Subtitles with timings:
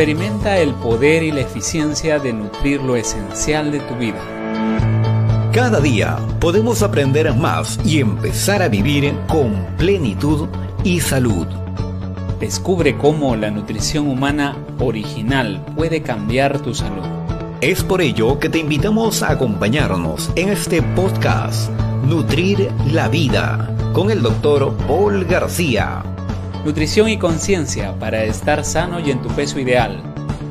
[0.00, 4.18] Experimenta el poder y la eficiencia de nutrir lo esencial de tu vida.
[5.52, 10.48] Cada día podemos aprender más y empezar a vivir con plenitud
[10.84, 11.46] y salud.
[12.40, 17.04] Descubre cómo la nutrición humana original puede cambiar tu salud.
[17.60, 21.70] Es por ello que te invitamos a acompañarnos en este podcast
[22.06, 25.99] Nutrir la Vida con el doctor Paul García.
[26.64, 30.02] Nutrición y conciencia para estar sano y en tu peso ideal.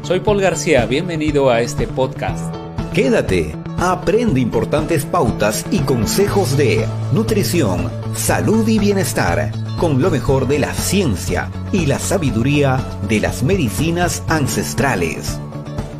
[0.01, 2.51] Soy Paul García, bienvenido a este podcast.
[2.95, 10.57] Quédate, aprende importantes pautas y consejos de nutrición, salud y bienestar con lo mejor de
[10.57, 15.39] la ciencia y la sabiduría de las medicinas ancestrales.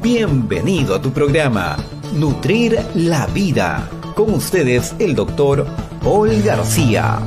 [0.02, 1.78] Bienvenido a tu programa,
[2.14, 3.88] Nutrir la Vida.
[4.16, 5.68] Con ustedes el doctor
[6.04, 7.20] Paul García.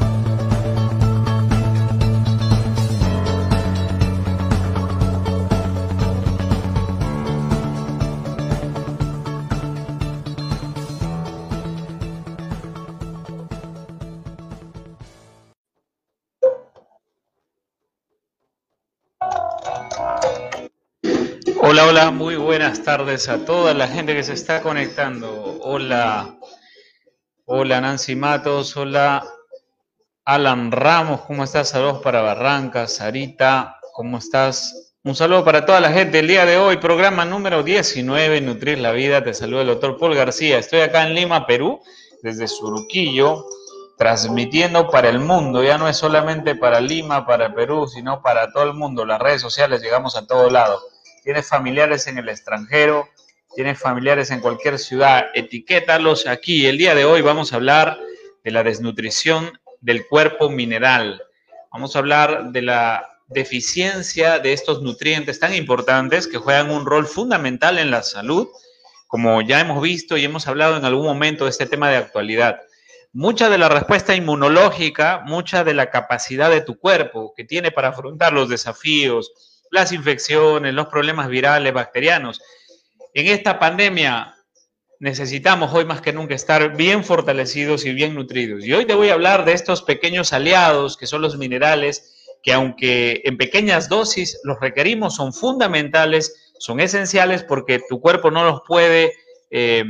[22.82, 25.58] Tardes a toda la gente que se está conectando.
[25.62, 26.36] Hola,
[27.44, 29.24] hola Nancy Matos, hola
[30.24, 31.68] Alan Ramos, ¿cómo estás?
[31.68, 34.94] Saludos para Barranca, Sarita, ¿cómo estás?
[35.04, 36.18] Un saludo para toda la gente.
[36.18, 39.22] El día de hoy, programa número 19, Nutrir la Vida.
[39.22, 40.58] Te saluda el doctor Paul García.
[40.58, 41.80] Estoy acá en Lima, Perú,
[42.22, 43.46] desde Suruquillo,
[43.96, 45.62] transmitiendo para el mundo.
[45.62, 49.04] Ya no es solamente para Lima, para Perú, sino para todo el mundo.
[49.04, 50.91] Las redes sociales llegamos a todo lado
[51.22, 53.08] tienes familiares en el extranjero,
[53.54, 56.66] tienes familiares en cualquier ciudad, etiquétalos aquí.
[56.66, 57.98] El día de hoy vamos a hablar
[58.42, 61.22] de la desnutrición del cuerpo mineral.
[61.70, 67.06] Vamos a hablar de la deficiencia de estos nutrientes tan importantes que juegan un rol
[67.06, 68.48] fundamental en la salud,
[69.06, 72.60] como ya hemos visto y hemos hablado en algún momento de este tema de actualidad.
[73.12, 77.88] Mucha de la respuesta inmunológica, mucha de la capacidad de tu cuerpo que tiene para
[77.88, 82.40] afrontar los desafíos, las infecciones, los problemas virales, bacterianos.
[83.14, 84.34] En esta pandemia
[85.00, 88.64] necesitamos hoy más que nunca estar bien fortalecidos y bien nutridos.
[88.64, 92.52] Y hoy te voy a hablar de estos pequeños aliados que son los minerales, que
[92.52, 98.60] aunque en pequeñas dosis los requerimos, son fundamentales, son esenciales porque tu cuerpo no los
[98.68, 99.14] puede
[99.50, 99.84] eh,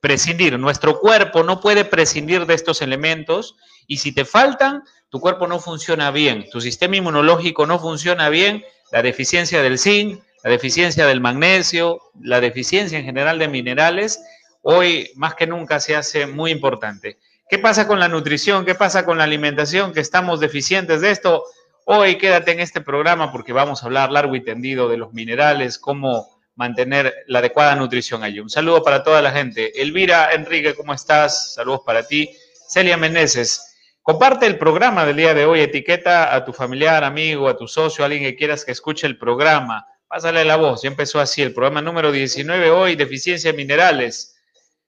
[0.00, 0.58] prescindir.
[0.58, 3.56] Nuestro cuerpo no puede prescindir de estos elementos
[3.86, 8.64] y si te faltan, tu cuerpo no funciona bien, tu sistema inmunológico no funciona bien,
[8.92, 14.22] la deficiencia del zinc, la deficiencia del magnesio, la deficiencia en general de minerales,
[14.60, 17.18] hoy más que nunca se hace muy importante.
[17.48, 18.64] ¿Qué pasa con la nutrición?
[18.64, 19.92] ¿Qué pasa con la alimentación?
[19.92, 21.42] Que estamos deficientes de esto.
[21.86, 25.78] Hoy quédate en este programa porque vamos a hablar largo y tendido de los minerales,
[25.78, 28.40] cómo mantener la adecuada nutrición allí.
[28.40, 29.80] Un saludo para toda la gente.
[29.80, 31.54] Elvira Enrique, ¿cómo estás?
[31.54, 32.30] Saludos para ti.
[32.68, 33.71] Celia Meneses,
[34.04, 38.02] Comparte el programa del día de hoy, etiqueta a tu familiar, amigo, a tu socio,
[38.02, 39.86] a alguien que quieras que escuche el programa.
[40.08, 44.36] Pásale la voz, ya empezó así el programa número 19 hoy, deficiencia de minerales.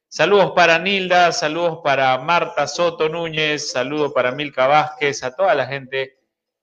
[0.09, 5.69] Saludos para Nilda, saludos para Marta Soto Núñez, saludos para Milka Vázquez, a toda la
[5.69, 6.19] gente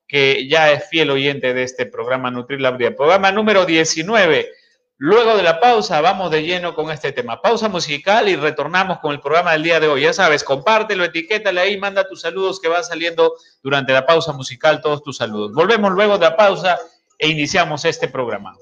[0.06, 2.94] que ya es fiel oyente de este programa Nutrir la Vida.
[2.94, 4.50] Programa número 19
[5.04, 7.42] Luego de la pausa, vamos de lleno con este tema.
[7.42, 10.02] Pausa musical y retornamos con el programa del día de hoy.
[10.02, 13.32] Ya sabes, compártelo, etiquétale ahí, manda tus saludos que va saliendo
[13.64, 15.54] durante la pausa musical, todos tus saludos.
[15.54, 16.78] Volvemos luego de la pausa
[17.18, 18.54] e iniciamos este programa.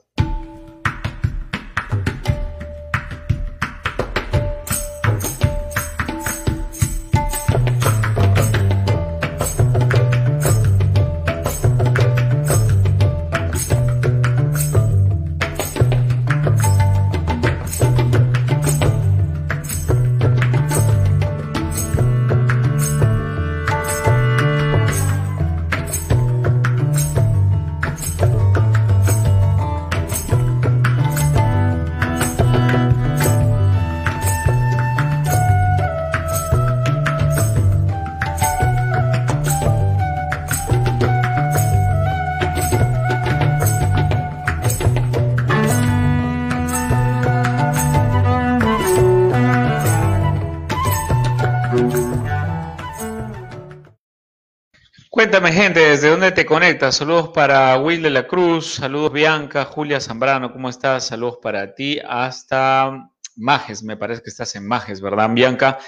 [56.51, 56.97] ¿Desde dónde te conectas?
[56.97, 61.07] Saludos para Will de la Cruz, saludos Bianca, Julia Zambrano, ¿cómo estás?
[61.07, 65.79] Saludos para ti hasta Majes, me parece que estás en Majes, ¿verdad, Bianca?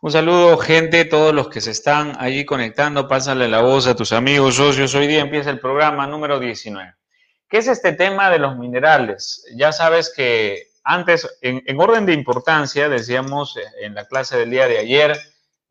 [0.00, 4.12] Un saludo, gente, todos los que se están allí conectando, pásale la voz a tus
[4.12, 4.94] amigos, socios.
[4.94, 6.94] Hoy día empieza el programa número 19.
[7.48, 9.44] ¿Qué es este tema de los minerales?
[9.56, 14.68] Ya sabes que antes, en, en orden de importancia, decíamos en la clase del día
[14.68, 15.18] de ayer,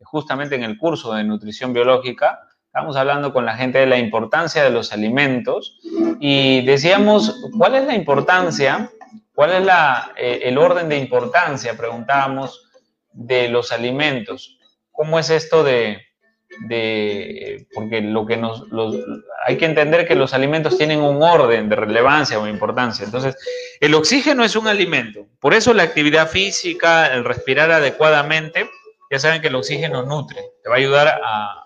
[0.02, 2.38] justamente en el curso de nutrición biológica,
[2.74, 5.78] Estamos hablando con la gente de la importancia de los alimentos
[6.20, 8.90] y decíamos, ¿cuál es la importancia?
[9.34, 11.76] ¿Cuál es la, eh, el orden de importancia?
[11.76, 12.70] Preguntábamos
[13.12, 14.58] de los alimentos.
[14.90, 16.00] ¿Cómo es esto de,
[16.60, 18.64] de porque lo que nos,
[19.44, 23.04] hay que entender que los alimentos tienen un orden de relevancia o importancia.
[23.04, 23.36] Entonces,
[23.80, 25.26] el oxígeno es un alimento.
[25.40, 28.70] Por eso la actividad física, el respirar adecuadamente,
[29.10, 31.61] ya saben que el oxígeno nutre, te va a ayudar a,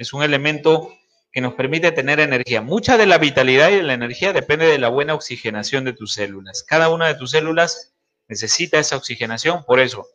[0.00, 0.94] es un elemento
[1.30, 2.62] que nos permite tener energía.
[2.62, 6.14] Mucha de la vitalidad y de la energía depende de la buena oxigenación de tus
[6.14, 6.64] células.
[6.66, 7.94] Cada una de tus células
[8.26, 10.06] necesita esa oxigenación, por eso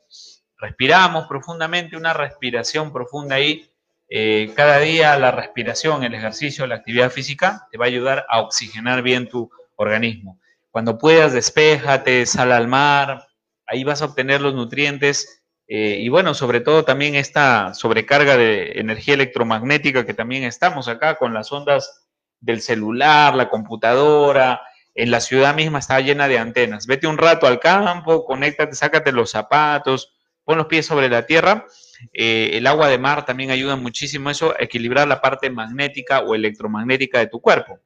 [0.58, 3.70] respiramos profundamente, una respiración profunda ahí.
[4.10, 8.42] Eh, cada día la respiración, el ejercicio, la actividad física te va a ayudar a
[8.42, 10.40] oxigenar bien tu organismo.
[10.72, 13.28] Cuando puedas, despéjate, sal al mar,
[13.68, 18.80] ahí vas a obtener los nutrientes eh, y bueno, sobre todo también esta sobrecarga de
[18.80, 22.06] energía electromagnética que también estamos acá con las ondas
[22.40, 24.62] del celular, la computadora,
[24.94, 26.88] en la ciudad misma está llena de antenas.
[26.88, 30.14] Vete un rato al campo, conéctate, sácate los zapatos,
[30.46, 31.66] pon los pies sobre la tierra.
[32.14, 36.34] Eh, el agua de mar también ayuda muchísimo eso, a equilibrar la parte magnética o
[36.34, 37.80] electromagnética de tu cuerpo.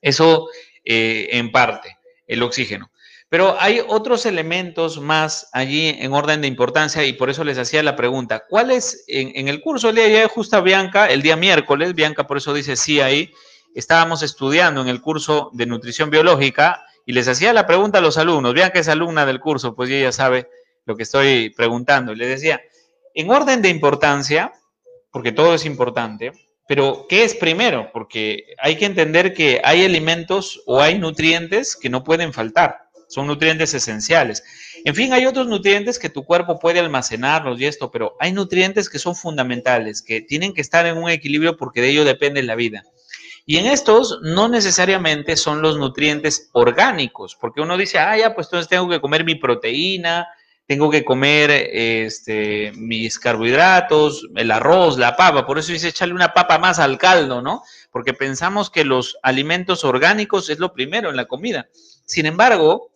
[0.00, 0.48] Eso
[0.84, 2.91] eh, en parte, el oxígeno.
[3.32, 7.82] Pero hay otros elementos más allí en orden de importancia y por eso les hacía
[7.82, 8.44] la pregunta.
[8.46, 12.26] ¿Cuál es en, el curso el día de ayer, justo Bianca, el día miércoles, Bianca
[12.26, 13.32] por eso dice sí ahí,
[13.74, 18.18] estábamos estudiando en el curso de nutrición biológica y les hacía la pregunta a los
[18.18, 18.52] alumnos.
[18.52, 20.50] Bianca es alumna del curso, pues ella sabe
[20.84, 22.12] lo que estoy preguntando.
[22.12, 22.60] Y les decía,
[23.14, 24.52] en orden de importancia,
[25.10, 26.32] porque todo es importante,
[26.68, 27.88] pero ¿qué es primero?
[27.94, 33.26] Porque hay que entender que hay alimentos o hay nutrientes que no pueden faltar son
[33.26, 34.42] nutrientes esenciales.
[34.86, 38.88] En fin, hay otros nutrientes que tu cuerpo puede almacenarlos y esto, pero hay nutrientes
[38.88, 42.54] que son fundamentales, que tienen que estar en un equilibrio porque de ello depende la
[42.54, 42.84] vida.
[43.44, 48.46] Y en estos no necesariamente son los nutrientes orgánicos, porque uno dice, ah, ya, pues
[48.46, 50.28] entonces tengo que comer mi proteína,
[50.66, 56.32] tengo que comer este, mis carbohidratos, el arroz, la papa, por eso dice echarle una
[56.32, 57.62] papa más al caldo, ¿no?
[57.90, 61.68] Porque pensamos que los alimentos orgánicos es lo primero en la comida.
[62.06, 62.91] Sin embargo,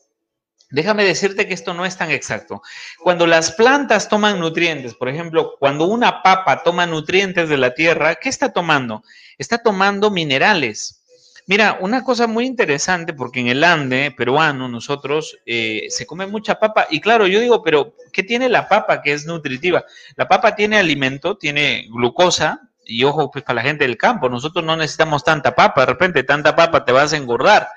[0.71, 2.61] Déjame decirte que esto no es tan exacto.
[2.99, 8.17] Cuando las plantas toman nutrientes, por ejemplo, cuando una papa toma nutrientes de la tierra,
[8.17, 9.03] ¿qué está tomando?
[9.39, 11.05] Está tomando minerales.
[11.49, 16.59] Mira, una cosa muy interesante, porque en el Ande peruano nosotros eh, se come mucha
[16.59, 19.85] papa, y claro, yo digo, pero ¿qué tiene la papa que es nutritiva?
[20.17, 24.65] La papa tiene alimento, tiene glucosa, y ojo, pues para la gente del campo, nosotros
[24.65, 27.69] no necesitamos tanta papa, de repente tanta papa te vas a engordar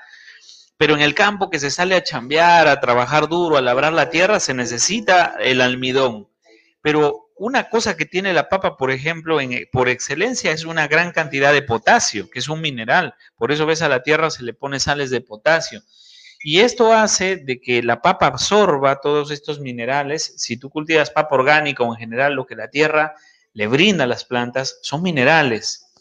[0.80, 4.08] pero en el campo que se sale a chambear, a trabajar duro, a labrar la
[4.08, 6.30] tierra, se necesita el almidón.
[6.80, 9.36] Pero una cosa que tiene la papa, por ejemplo,
[9.72, 13.14] por excelencia, es una gran cantidad de potasio, que es un mineral.
[13.36, 15.82] Por eso ves a la tierra se le pone sales de potasio.
[16.42, 20.32] Y esto hace de que la papa absorba todos estos minerales.
[20.38, 23.16] Si tú cultivas papa orgánica o en general lo que la tierra
[23.52, 25.92] le brinda a las plantas son minerales.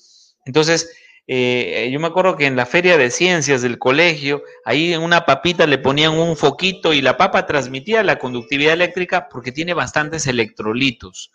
[0.45, 0.89] Entonces,
[1.31, 5.27] eh, yo me acuerdo que en la feria de ciencias del colegio, ahí en una
[5.27, 10.25] papita le ponían un foquito y la papa transmitía la conductividad eléctrica porque tiene bastantes
[10.25, 11.31] electrolitos.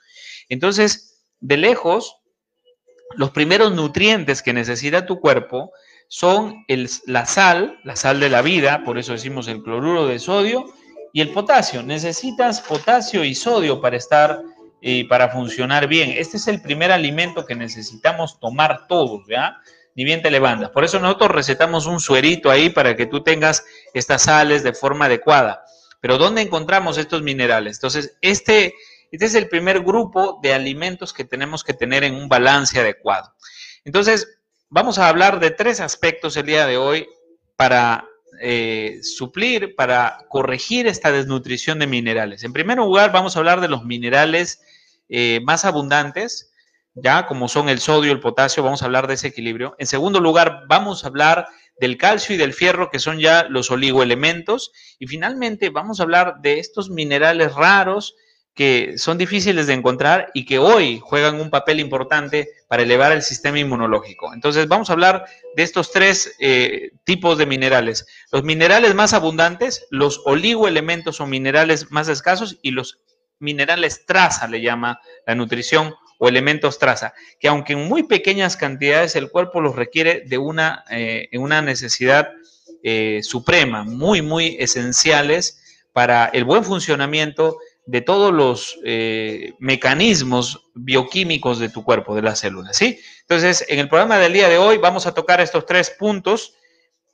[0.48, 2.16] Entonces, de lejos,
[3.16, 5.70] los primeros nutrientes que necesita tu cuerpo
[6.08, 6.64] son
[7.06, 10.64] la sal, la sal de la vida, por eso decimos el cloruro de sodio,
[11.12, 11.84] y el potasio.
[11.84, 14.42] Necesitas potasio y sodio para estar
[14.80, 16.10] y para funcionar bien.
[16.10, 19.56] Este es el primer alimento que necesitamos tomar todos, ¿ya?
[19.94, 20.70] Ni bien te levantas.
[20.70, 25.06] Por eso nosotros recetamos un suerito ahí para que tú tengas estas sales de forma
[25.06, 25.64] adecuada.
[26.00, 27.76] Pero ¿dónde encontramos estos minerales?
[27.78, 28.74] Entonces, este,
[29.10, 33.32] este es el primer grupo de alimentos que tenemos que tener en un balance adecuado.
[33.84, 37.06] Entonces, vamos a hablar de tres aspectos el día de hoy
[37.56, 38.06] para
[38.40, 42.42] eh, suplir, para corregir esta desnutrición de minerales.
[42.42, 44.60] En primer lugar, vamos a hablar de los minerales
[45.08, 46.52] eh, más abundantes,
[46.94, 49.74] ya como son el sodio, el potasio, vamos a hablar de ese equilibrio.
[49.78, 51.48] En segundo lugar, vamos a hablar
[51.80, 54.72] del calcio y del fierro, que son ya los oligoelementos.
[54.98, 58.14] Y finalmente, vamos a hablar de estos minerales raros
[58.54, 63.22] que son difíciles de encontrar y que hoy juegan un papel importante para elevar el
[63.22, 64.32] sistema inmunológico.
[64.32, 65.24] Entonces, vamos a hablar
[65.56, 68.06] de estos tres eh, tipos de minerales.
[68.30, 73.00] Los minerales más abundantes, los oligoelementos o minerales más escasos y los
[73.40, 79.16] minerales traza, le llama la nutrición o elementos traza, que aunque en muy pequeñas cantidades
[79.16, 82.30] el cuerpo los requiere de una, eh, una necesidad
[82.82, 85.60] eh, suprema, muy, muy esenciales
[85.92, 92.38] para el buen funcionamiento de todos los eh, mecanismos bioquímicos de tu cuerpo, de las
[92.38, 92.98] células, ¿sí?
[93.20, 96.54] Entonces, en el programa del día de hoy vamos a tocar estos tres puntos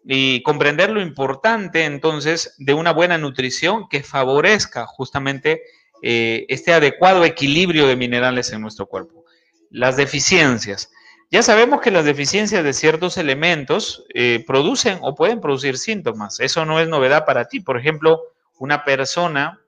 [0.05, 5.63] y comprender lo importante entonces de una buena nutrición que favorezca justamente
[6.03, 9.25] eh, este adecuado equilibrio de minerales en nuestro cuerpo.
[9.71, 10.91] Las deficiencias.
[11.31, 16.41] Ya sabemos que las deficiencias de ciertos elementos eh, producen o pueden producir síntomas.
[16.41, 17.61] Eso no es novedad para ti.
[17.61, 18.21] Por ejemplo,
[18.59, 19.61] una persona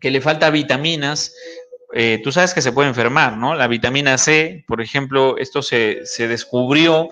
[0.00, 1.32] que le falta vitaminas,
[1.94, 3.54] eh, tú sabes que se puede enfermar, ¿no?
[3.54, 7.08] La vitamina C, por ejemplo, esto se, se descubrió,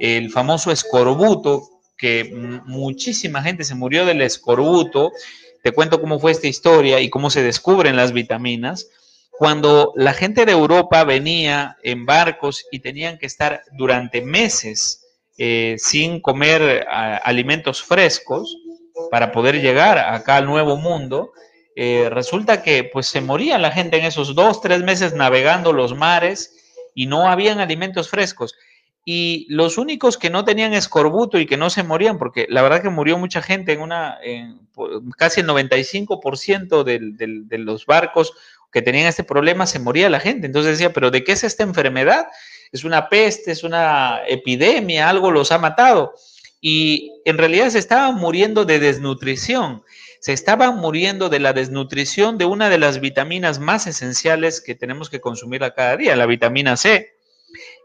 [0.00, 1.62] el famoso escorbuto,
[1.96, 2.32] que
[2.64, 5.12] muchísima gente se murió del escorbuto.
[5.62, 8.88] Te cuento cómo fue esta historia y cómo se descubren las vitaminas.
[9.32, 15.06] Cuando la gente de Europa venía en barcos y tenían que estar durante meses
[15.38, 18.56] eh, sin comer alimentos frescos
[19.10, 21.32] para poder llegar acá al nuevo mundo,
[21.76, 25.96] eh, resulta que pues se moría la gente en esos dos, tres meses navegando los
[25.96, 26.56] mares
[26.94, 28.54] y no habían alimentos frescos.
[29.04, 32.82] Y los únicos que no tenían escorbuto y que no se morían, porque la verdad
[32.82, 34.18] que murió mucha gente en una,
[35.16, 38.32] casi el 95% de los barcos
[38.70, 40.46] que tenían este problema se moría la gente.
[40.46, 42.26] Entonces decía, pero ¿de qué es esta enfermedad?
[42.72, 46.14] Es una peste, es una epidemia, algo los ha matado.
[46.60, 49.82] Y en realidad se estaban muriendo de desnutrición
[50.20, 55.08] se estaban muriendo de la desnutrición de una de las vitaminas más esenciales que tenemos
[55.08, 57.14] que consumir a cada día, la vitamina C.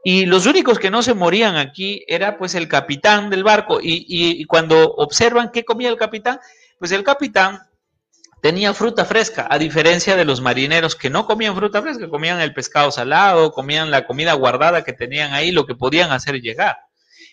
[0.08, 3.80] Y los únicos que no se morían aquí era pues el capitán del barco.
[3.82, 6.40] Y, cuando observan qué comía el capitán,
[6.78, 7.64] pues el capitán
[8.40, 12.54] tenía fruta fresca, a diferencia de los marineros que no comían fruta fresca, comían el
[12.54, 16.78] pescado salado, comían la comida guardada que tenían ahí, lo que podían hacer llegar.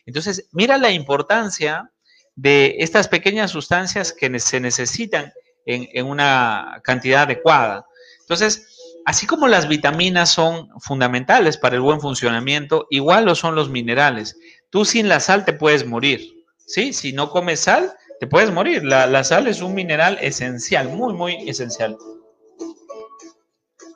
[0.06, 1.90] Entonces, mira la importancia
[2.36, 5.30] de estas pequeñas sustancias que se necesitan
[5.66, 7.84] en, una cantidad adecuada.
[8.20, 8.71] Entonces,
[9.04, 14.36] así como las vitaminas son fundamentales para el buen funcionamiento, igual lo son los minerales.
[14.70, 16.92] Tú sin la sal te puedes morir, ¿sí?
[16.92, 18.84] Si no comes sal, te puedes morir.
[18.84, 21.96] La, sal es un mineral esencial, muy, muy esencial.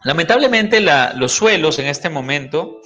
[0.05, 2.81] Lamentablemente los suelos en este momento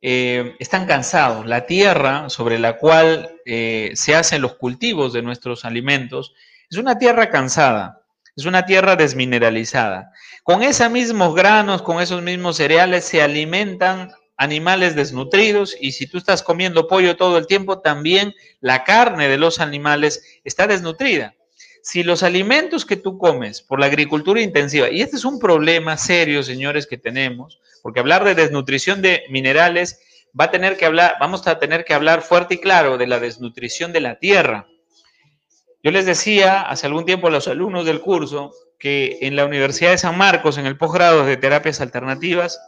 [0.00, 1.46] eh, están cansados.
[1.46, 6.34] La tierra sobre la cual eh, se hacen los cultivos de nuestros alimentos
[6.70, 8.01] es una tierra cansada,
[8.36, 10.10] es una tierra desmineralizada.
[10.42, 16.18] Con esos mismos granos, con esos mismos cereales se alimentan animales desnutridos y si tú
[16.18, 21.34] estás comiendo pollo todo el tiempo, también la carne de los animales está desnutrida.
[21.82, 25.96] Si los alimentos que tú comes por la agricultura intensiva, y este es un problema
[25.96, 30.00] serio, señores, que tenemos, porque hablar de desnutrición de minerales
[30.38, 33.18] va a tener que hablar, vamos a tener que hablar fuerte y claro de la
[33.18, 34.68] desnutrición de la tierra.
[35.82, 39.90] Yo les decía hace algún tiempo a los alumnos del curso que en la Universidad
[39.90, 42.60] de San Marcos, en el posgrado de terapias alternativas,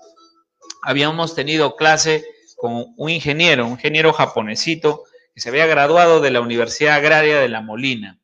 [0.83, 2.25] habíamos tenido clase
[2.57, 5.05] con un ingeniero, un ingeniero japonesito,
[5.35, 8.19] que se había graduado de la Universidad Agraria de La Molina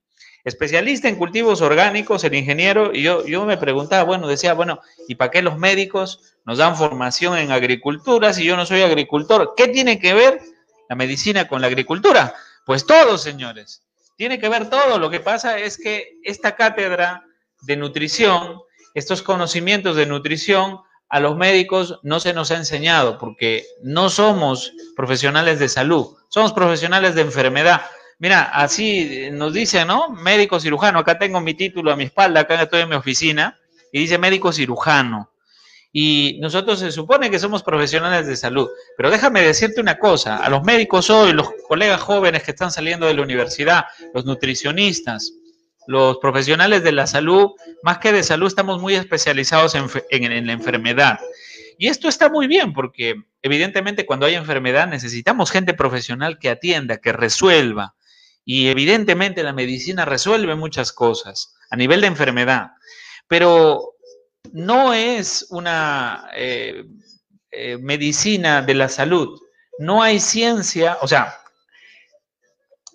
[0.44, 5.16] especialista en cultivos orgánicos, el ingeniero, y yo, yo me preguntaba, bueno, decía, bueno, ¿y
[5.16, 9.54] para qué los médicos nos dan formación en agricultura si yo no soy agricultor?
[9.56, 10.40] ¿Qué tiene que ver
[10.88, 12.35] la medicina con la agricultura?
[12.64, 13.82] Pues todo, señores.
[14.21, 14.99] Tiene que ver todo.
[14.99, 17.25] Lo que pasa es que esta cátedra
[17.62, 18.61] de nutrición,
[18.93, 24.75] estos conocimientos de nutrición, a los médicos no se nos ha enseñado porque no somos
[24.95, 27.81] profesionales de salud, somos profesionales de enfermedad.
[28.19, 30.11] Mira, así nos dice, ¿no?
[30.11, 30.99] Médico cirujano.
[30.99, 33.59] Acá tengo mi título a mi espalda, acá estoy en mi oficina,
[33.91, 35.31] y dice médico cirujano.
[35.92, 38.68] Y nosotros se supone que somos profesionales de salud.
[38.97, 43.06] Pero déjame decirte una cosa, a los médicos hoy, los colegas jóvenes que están saliendo
[43.06, 45.32] de la universidad, los nutricionistas,
[45.87, 47.50] los profesionales de la salud,
[47.82, 51.18] más que de salud, estamos muy especializados en, en la enfermedad.
[51.78, 56.99] Y esto está muy bien porque evidentemente cuando hay enfermedad necesitamos gente profesional que atienda,
[56.99, 57.94] que resuelva,
[58.44, 62.73] y evidentemente la medicina resuelve muchas cosas a nivel de enfermedad,
[63.28, 63.94] pero
[64.52, 66.85] no es una eh,
[67.50, 69.38] eh, medicina de la salud.
[69.78, 71.40] No hay ciencia, o sea,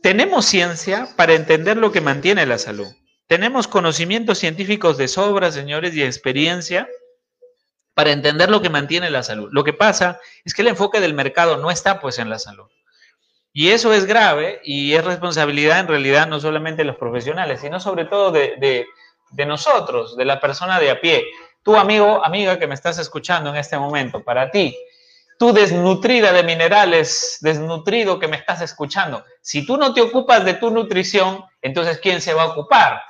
[0.01, 2.87] tenemos ciencia para entender lo que mantiene la salud.
[3.27, 6.87] Tenemos conocimientos científicos de sobra, señores, y experiencia
[7.95, 9.49] para entender lo que mantiene la salud.
[9.51, 12.67] Lo que pasa es que el enfoque del mercado no está pues en la salud.
[13.51, 17.79] Y eso es grave y es responsabilidad en realidad no solamente de los profesionales, sino
[17.79, 18.85] sobre todo de,
[19.43, 21.25] nosotros, de la persona de a pie.
[21.63, 24.77] tú amigo, amiga que me estás escuchando en este momento, para ti,
[25.39, 30.53] tú desnutrida de minerales, desnutrido que me estás escuchando, si tú no te ocupas de
[30.53, 33.01] tu nutrición, entonces ¿quién se va a ocupar?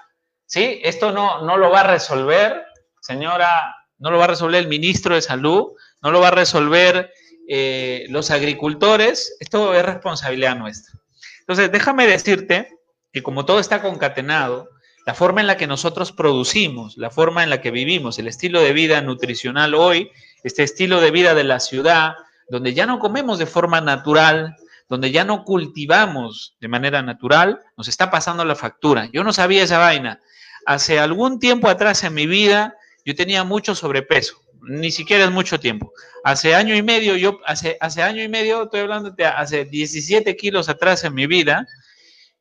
[0.46, 0.80] ¿Sí?
[0.84, 2.64] Esto no, no lo va a resolver,
[3.02, 7.12] señora, no lo va a resolver el ministro de Salud, no lo va a resolver
[7.48, 10.94] eh, los agricultores, esto es responsabilidad nuestra.
[11.42, 12.70] Entonces, déjame decirte
[13.14, 14.70] que como todo está concatenado,
[15.06, 18.62] la forma en la que nosotros producimos, la forma en la que vivimos, el estilo
[18.62, 20.10] de vida nutricional hoy,
[20.44, 22.16] este estilo de vida de la ciudad,
[22.50, 24.56] donde ya no comemos de forma natural,
[24.90, 29.10] donde ya no cultivamos de manera natural, nos está pasando la factura.
[29.14, 30.22] Yo no sabía esa vaina.
[30.66, 35.60] Hace algún tiempo atrás en mi vida, yo tenía mucho sobrepeso, ni siquiera es mucho
[35.60, 35.94] tiempo.
[36.24, 40.36] Hace año y medio, yo, hace, hace año y medio, estoy hablando de hace 17
[40.36, 41.68] kilos atrás en mi vida,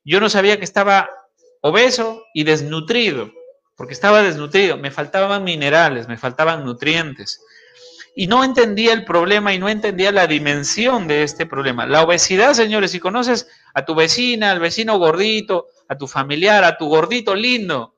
[0.02, 1.08] yo no sabía que estaba
[1.66, 3.32] obeso y desnutrido,
[3.74, 7.40] porque estaba desnutrido, me faltaban minerales, me faltaban nutrientes.
[8.14, 11.86] Y no entendía el problema y no entendía la dimensión de este problema.
[11.86, 16.76] La obesidad, señores, si conoces a tu vecina, al vecino gordito, a tu familiar, a
[16.76, 17.94] tu gordito lindo,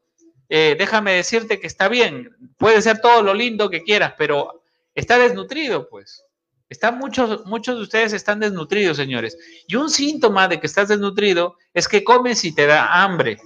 [0.49, 4.63] eh, déjame decirte que está bien, puede ser todo lo lindo que quieras, pero
[4.95, 6.23] está desnutrido, pues.
[6.69, 9.37] Están muchos, muchos de ustedes están desnutridos, señores.
[9.67, 13.39] Y un síntoma de que estás desnutrido es que comes y te da hambre.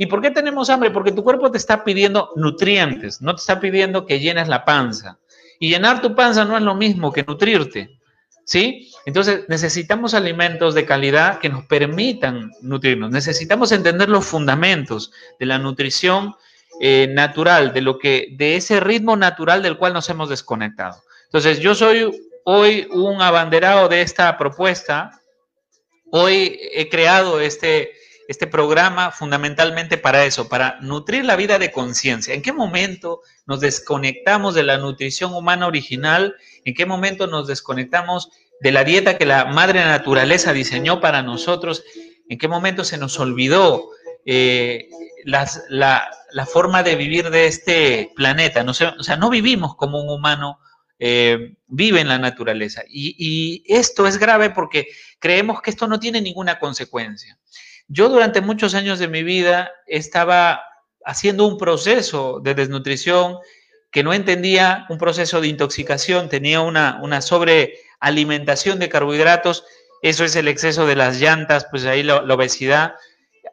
[0.00, 0.92] ¿Y por qué tenemos hambre?
[0.92, 5.18] Porque tu cuerpo te está pidiendo nutrientes, no te está pidiendo que llenes la panza.
[5.58, 7.98] Y llenar tu panza no es lo mismo que nutrirte.
[8.44, 8.92] ¿Sí?
[9.04, 13.10] Entonces necesitamos alimentos de calidad que nos permitan nutrirnos.
[13.10, 16.34] Necesitamos entender los fundamentos de la nutrición
[16.80, 21.02] eh, natural, de lo que, de ese ritmo natural del cual nos hemos desconectado.
[21.24, 22.08] Entonces, yo soy
[22.44, 25.20] hoy un abanderado de esta propuesta.
[26.10, 27.92] Hoy he creado este,
[28.28, 32.34] este programa fundamentalmente para eso, para nutrir la vida de conciencia.
[32.34, 36.36] ¿En qué momento nos desconectamos de la nutrición humana original?
[36.66, 41.82] ¿En qué momento nos desconectamos de la dieta que la madre naturaleza diseñó para nosotros?
[42.28, 43.88] ¿En qué momento se nos olvidó
[44.26, 44.90] eh,
[45.24, 45.46] la,
[46.52, 48.62] forma de vivir de este planeta?
[48.68, 50.58] O sea, no vivimos como un humano
[50.98, 52.82] eh, vive en la naturaleza.
[52.86, 54.88] y esto es grave porque
[55.18, 57.38] creemos que esto no tiene ninguna consecuencia.
[57.88, 60.62] Yo durante muchos años de mi vida estaba
[61.04, 63.38] haciendo un proceso de desnutrición
[63.90, 69.64] que no entendía, un proceso de intoxicación, tenía una, una sobrealimentación de carbohidratos,
[70.02, 72.94] eso es el exceso de las llantas, pues ahí la, la obesidad,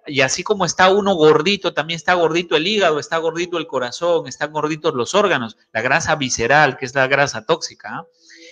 [0.06, 4.28] y así como está uno gordito, también está gordito el hígado, está gordito el corazón,
[4.28, 7.90] están gorditos los órganos, la grasa visceral, que es la grasa tóxica.
[7.90, 8.06] ¿ah?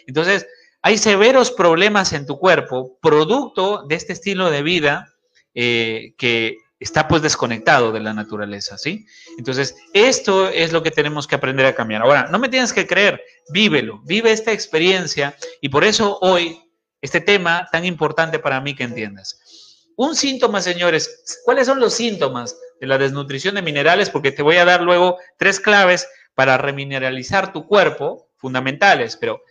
[0.08, 0.48] Entonces,
[0.82, 5.13] hay severos problemas en tu cuerpo, producto de este estilo de vida
[5.54, 9.06] eh, que está pues desconectado de la naturaleza, ¿sí?
[9.38, 12.02] Entonces, esto es lo que tenemos que aprender a cambiar.
[12.02, 16.60] Ahora, no me tienes que creer, vívelo, vive esta experiencia y por eso hoy
[17.02, 19.40] este tema tan importante para mí que entiendas.
[19.96, 24.10] Un síntoma, señores, ¿cuáles son los síntomas de la desnutrición de minerales?
[24.10, 29.42] Porque te voy a dar luego tres claves para remineralizar tu cuerpo, fundamentales, pero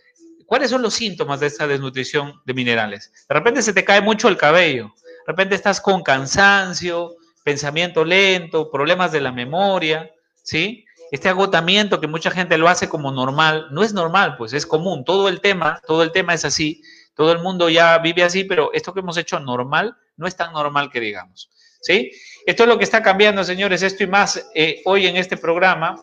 [0.45, 3.11] ¿cuáles son los síntomas de esta desnutrición de minerales?
[3.27, 4.93] De repente se te cae mucho el cabello,
[5.25, 10.11] de repente estás con cansancio, pensamiento lento, problemas de la memoria,
[10.43, 10.85] ¿sí?
[11.11, 15.05] Este agotamiento que mucha gente lo hace como normal, no es normal, pues es común.
[15.05, 16.81] Todo el tema, todo el tema es así.
[17.15, 20.51] Todo el mundo ya vive así, pero esto que hemos hecho normal no es tan
[20.53, 21.49] normal que digamos,
[21.81, 22.11] ¿sí?
[22.45, 26.01] Esto es lo que está cambiando, señores, esto y más eh, hoy en este programa.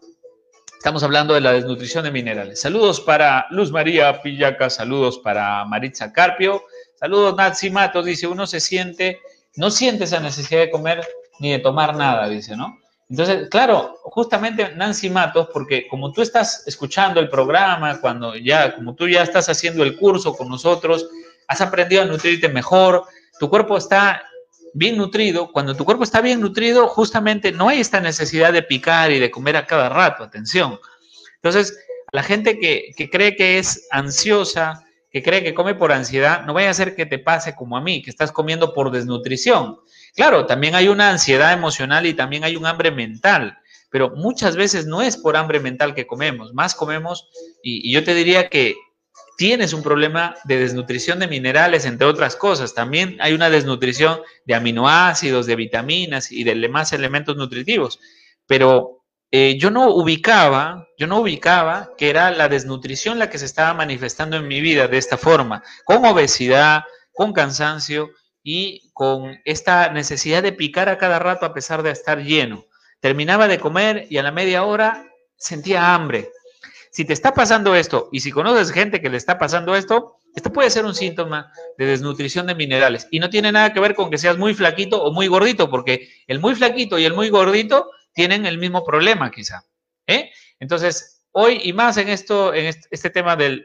[0.78, 2.60] Estamos hablando de la desnutrición de minerales.
[2.60, 6.62] Saludos para Luz María Pillaca, saludos para Maritza Carpio,
[7.00, 8.04] Saludos, Nazi Matos.
[8.04, 9.20] Dice, uno se siente,
[9.56, 11.06] no siente esa necesidad de comer
[11.40, 12.78] ni de tomar nada, dice, ¿no?
[13.08, 18.94] Entonces, claro, justamente Nancy Matos, porque como tú estás escuchando el programa, cuando ya, como
[18.94, 21.08] tú ya estás haciendo el curso con nosotros,
[21.48, 23.04] has aprendido a nutrirte mejor,
[23.40, 24.22] tu cuerpo está
[24.74, 29.10] bien nutrido, cuando tu cuerpo está bien nutrido, justamente no hay esta necesidad de picar
[29.10, 30.78] y de comer a cada rato, atención.
[31.36, 31.76] Entonces,
[32.12, 36.54] la gente que, que cree que es ansiosa, que cree que come por ansiedad, no
[36.54, 39.80] vaya a ser que te pase como a mí, que estás comiendo por desnutrición.
[40.14, 43.58] Claro, también hay una ansiedad emocional y también hay un hambre mental,
[43.90, 47.28] pero muchas veces no es por hambre mental que comemos, más comemos,
[47.62, 48.76] y, yo te diría que
[49.36, 52.74] tienes un problema de desnutrición de minerales, entre otras cosas.
[52.74, 57.98] También hay una desnutrición de aminoácidos, de vitaminas y de demás elementos nutritivos.
[58.46, 58.99] Pero
[59.32, 63.74] eh, yo no ubicaba, yo no ubicaba que era la desnutrición la que se estaba
[63.74, 68.10] manifestando en mi vida de esta forma, con obesidad, con cansancio
[68.42, 72.64] y con esta necesidad de picar a cada rato a pesar de estar lleno.
[72.98, 76.30] Terminaba de comer y a la media hora sentía hambre.
[76.92, 80.52] si te está pasando esto y si conoces gente que le está pasando esto, esto
[80.52, 84.10] puede ser un síntoma de desnutrición de minerales y no tiene nada que ver con
[84.10, 87.90] que seas muy flaquito o muy gordito, porque el muy flaquito y el muy gordito
[88.12, 89.64] tienen el mismo problema quizá.
[90.06, 90.30] ¿eh?
[90.58, 93.64] Entonces, hoy y más en esto, en este, tema de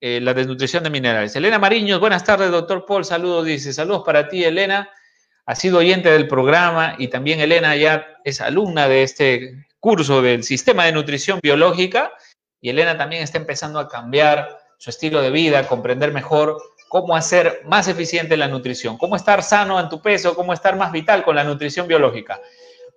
[0.00, 1.34] eh, la desnutrición de minerales.
[1.34, 4.90] Elena Mariños, buenas tardes, doctor Paul, saludos, dice, saludos para ti, Elena.
[5.46, 10.42] Ha sido oyente del programa y también Elena ya es alumna de este curso del
[10.42, 12.12] sistema de nutrición biológica
[12.60, 17.62] y Elena también está empezando a cambiar su estilo de vida, comprender mejor cómo hacer
[17.64, 21.36] más eficiente la nutrición, cómo estar sano en tu peso, cómo estar más vital con
[21.36, 22.40] la nutrición biológica.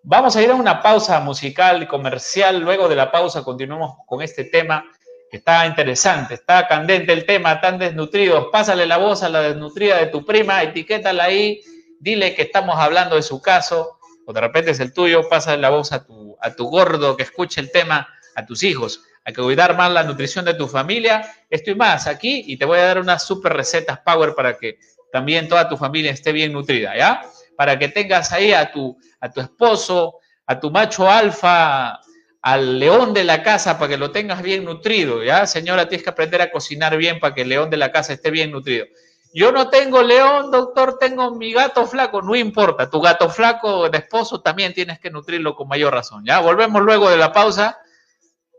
[0.03, 2.59] Vamos a ir a una pausa musical y comercial.
[2.59, 4.85] Luego de la pausa continuamos con este tema
[5.29, 8.49] que está interesante, está candente el tema, tan desnutrido.
[8.49, 11.61] Pásale la voz a la desnutrida de tu prima, etiquétala ahí,
[11.99, 15.69] dile que estamos hablando de su caso, o de repente es el tuyo, pásale la
[15.69, 19.03] voz a tu, a tu gordo que escuche el tema, a tus hijos.
[19.25, 21.29] Hay que cuidar más la nutrición de tu familia.
[21.49, 24.79] Estoy más aquí y te voy a dar unas super recetas power para que
[25.11, 27.23] también toda tu familia esté bien nutrida, ¿ya?
[27.57, 31.99] Para que tengas ahí a tu, a tu esposo, a tu macho alfa,
[32.41, 35.45] al león de la casa para que lo tengas bien nutrido, ¿ya?
[35.45, 38.31] Señora, tienes que aprender a cocinar bien para que el león de la casa esté
[38.31, 38.85] bien nutrido.
[39.33, 43.97] Yo no tengo león, doctor, tengo mi gato flaco, no importa, tu gato flaco de
[43.97, 46.39] esposo también tienes que nutrirlo con mayor razón, ¿ya?
[46.39, 47.77] Volvemos luego de la pausa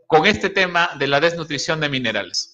[0.05, 2.48] con este tema de la desnutrición de minerales.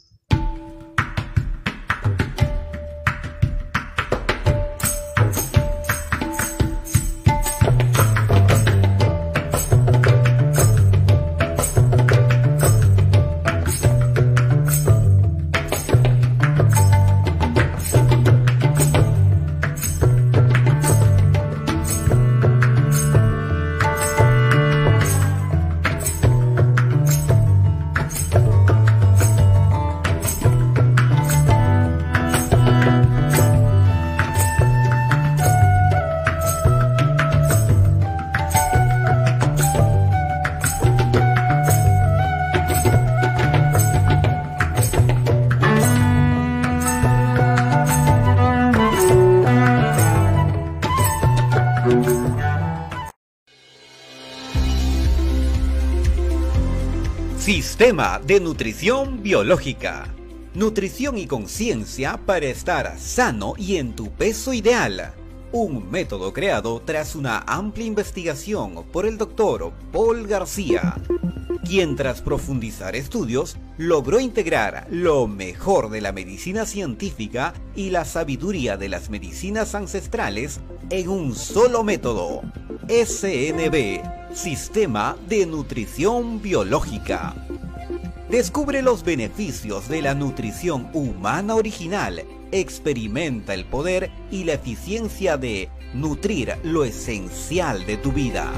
[57.78, 60.08] Sistema de Nutrición Biológica.
[60.54, 65.14] Nutrición y conciencia para estar sano y en tu peso ideal.
[65.52, 70.96] Un método creado tras una amplia investigación por el doctor Paul García,
[71.68, 78.78] quien tras profundizar estudios logró integrar lo mejor de la medicina científica y la sabiduría
[78.78, 82.42] de las medicinas ancestrales en un solo método.
[82.88, 84.02] SNB
[84.34, 87.45] Sistema de Nutrición Biológica.
[88.30, 92.24] Descubre los beneficios de la nutrición humana original.
[92.52, 98.52] Experimenta el poder y la eficiencia de nutrir lo esencial de tu vida.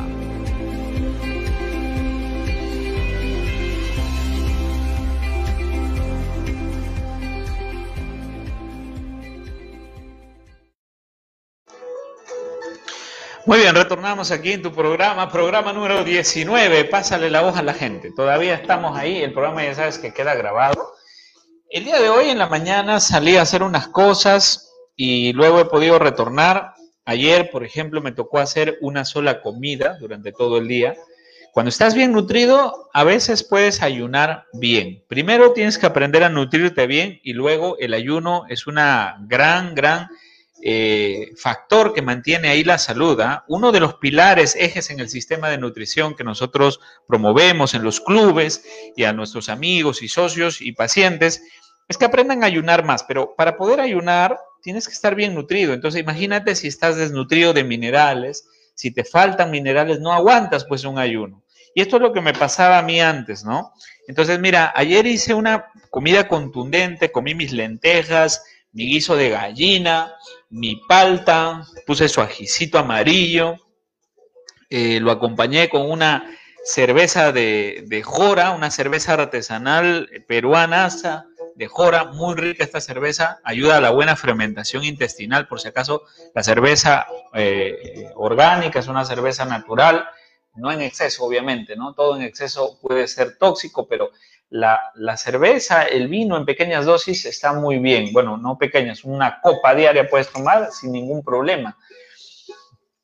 [13.48, 17.74] Muy bien, retornamos aquí en tu programa, programa número 19, pásale la hoja a la
[17.74, 18.12] gente.
[18.14, 20.96] Todavía estamos ahí, el programa ya sabes que queda grabado.
[21.70, 25.66] El día de hoy en la mañana salí a hacer unas cosas y luego he
[25.66, 26.74] podido retornar.
[27.06, 30.98] Ayer, por ejemplo, me tocó hacer una sola comida durante todo el día.
[31.54, 35.06] Cuando estás bien nutrido, a veces puedes ayunar bien.
[35.08, 40.10] Primero tienes que aprender a nutrirte bien y luego el ayuno es una gran, gran
[40.70, 43.46] eh, factor que mantiene ahí la salud, ¿ah?
[43.48, 48.02] uno de los pilares, ejes en el sistema de nutrición que nosotros promovemos en los
[48.02, 51.42] clubes y a nuestros amigos y socios y pacientes,
[51.88, 55.74] es que aprendan a ayunar más, pero para poder ayunar tienes que estar bien nutrido.
[55.74, 61.00] Entonces imagínate si estás desnutrido de minerales, si te faltan minerales, no aguantas pues un
[61.00, 61.46] ayuno.
[61.76, 63.72] Y esto es lo que me pasaba a mí antes, ¿no?
[64.06, 70.14] Entonces, mira, ayer hice una comida contundente, comí mis lentejas, mi guiso de gallina,
[70.50, 73.56] mi palta, puse su ajicito amarillo,
[74.70, 80.90] eh, lo acompañé con una cerveza de, Jora, una cerveza artesanal peruana
[81.56, 86.04] de Jora, muy rica esta cerveza, ayuda a la buena fermentación intestinal, por si acaso
[86.36, 90.08] la cerveza eh, orgánica es una cerveza natural,
[90.56, 91.94] no en exceso, obviamente, ¿no?
[91.94, 94.12] Todo en exceso puede ser tóxico, pero
[94.50, 98.12] la, cerveza, el vino en pequeñas dosis está muy bien.
[98.14, 101.78] Bueno, no pequeñas, una copa diaria puedes tomar sin ningún problema.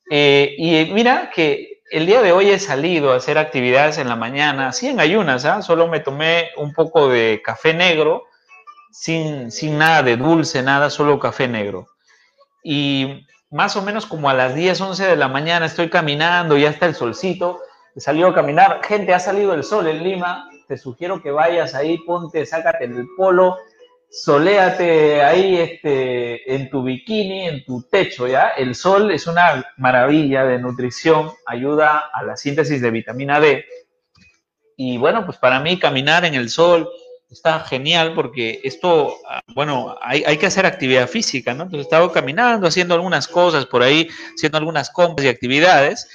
[0.10, 4.16] Eh, y mira que el día de hoy he salido a hacer actividades en la
[4.16, 5.62] mañana, sí en ayunas, ¿ah?
[5.62, 8.26] solo me tomé un poco de café negro,
[8.92, 11.88] sin, sin nada de dulce, nada, solo café negro.
[12.64, 16.70] Y más o menos como a las 10, 11 de la mañana estoy caminando, ya
[16.70, 17.60] está el solcito,
[17.96, 21.76] he salido a caminar, gente, ha salido el sol en Lima, te sugiero que vayas
[21.76, 23.58] ahí, ponte, sácate el polo,
[24.10, 28.50] soléate ahí este, en tu bikini, en tu techo, ¿ya?
[28.58, 33.66] El sol es una maravilla de nutrición, ayuda a la síntesis de vitamina D.
[34.76, 36.90] Y bueno, pues para mí caminar en el sol
[37.30, 41.66] está genial porque esto, ah, bueno, hay, hay que hacer actividad física, ¿no?
[41.66, 46.08] Entonces estaba caminando, haciendo algunas cosas por ahí, haciendo algunas compras y actividades.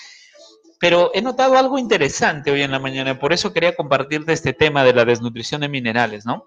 [0.78, 4.84] Pero he notado algo interesante hoy en la mañana, por eso quería compartirte este tema
[4.84, 6.46] de la desnutrición de minerales, ¿no?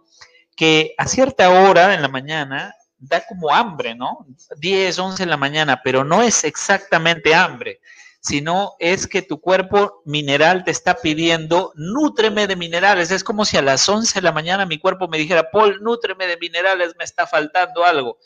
[0.56, 4.28] que a cierta hora en la mañana da como hambre, ¿no?
[4.58, 7.80] 10, 11 en la mañana, pero no es exactamente hambre,
[8.20, 13.10] sino es que tu cuerpo mineral te está pidiendo, nútreme de minerales.
[13.10, 16.28] Es como si a las 11 de la mañana mi cuerpo me dijera, Paul, nútreme
[16.28, 18.20] de minerales, me está faltando algo.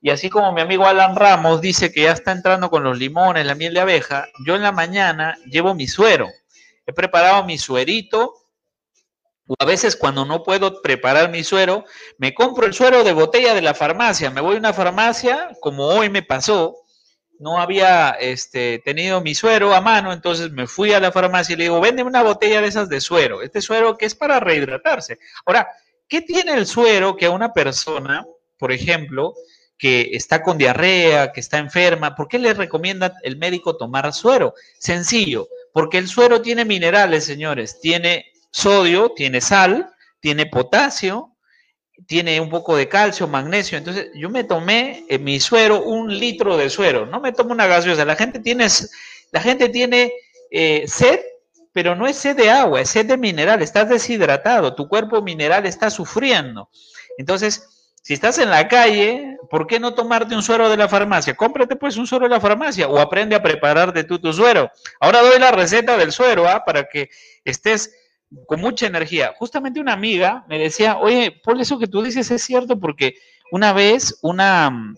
[0.00, 3.44] Y así como mi amigo Alan Ramos dice que ya está entrando con los limones,
[3.44, 6.28] la miel de abeja, yo en la mañana llevo mi suero.
[6.86, 8.34] He preparado mi suerito
[9.48, 11.84] o a veces cuando no puedo preparar mi suero,
[12.18, 14.30] me compro el suero de botella de la farmacia.
[14.30, 16.76] Me voy a una farmacia, como hoy me pasó,
[17.38, 21.56] no había este, tenido mi suero a mano, entonces me fui a la farmacia y
[21.56, 23.40] le digo, vende una botella de esas de suero.
[23.40, 25.18] Este suero que es para rehidratarse.
[25.46, 25.66] Ahora,
[26.06, 28.26] ¿qué tiene el suero que a una persona,
[28.58, 29.34] por ejemplo,
[29.78, 34.54] que está con diarrea, que está enferma, ¿por qué le recomienda el médico tomar suero?
[34.78, 41.36] Sencillo, porque el suero tiene minerales, señores, tiene sodio, tiene sal, tiene potasio,
[42.06, 43.78] tiene un poco de calcio, magnesio.
[43.78, 47.06] Entonces, yo me tomé en mi suero un litro de suero.
[47.06, 48.04] No me tomo una gaseosa.
[48.04, 48.66] La gente tiene,
[49.32, 50.12] la gente tiene
[50.50, 51.20] eh, sed,
[51.72, 53.62] pero no es sed de agua, es sed de mineral.
[53.62, 56.70] Estás deshidratado, tu cuerpo mineral está sufriendo.
[57.18, 57.77] Entonces,
[58.08, 61.36] si estás en la calle, ¿por qué no tomarte un suero de la farmacia?
[61.36, 64.70] Cómprate pues un suero de la farmacia o aprende a prepararte tú tu suero.
[64.98, 66.64] Ahora doy la receta del suero ¿ah?
[66.64, 67.10] para que
[67.44, 67.92] estés
[68.46, 69.34] con mucha energía.
[69.36, 73.16] Justamente una amiga me decía, oye, por eso que tú dices es cierto, porque
[73.52, 74.96] una vez una mm,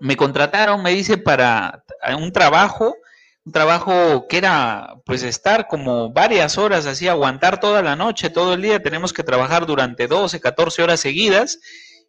[0.00, 1.84] me contrataron, me dice, para
[2.16, 2.96] un trabajo,
[3.44, 8.54] un trabajo que era pues estar como varias horas así, aguantar toda la noche, todo
[8.54, 11.58] el día, tenemos que trabajar durante 12, 14 horas seguidas,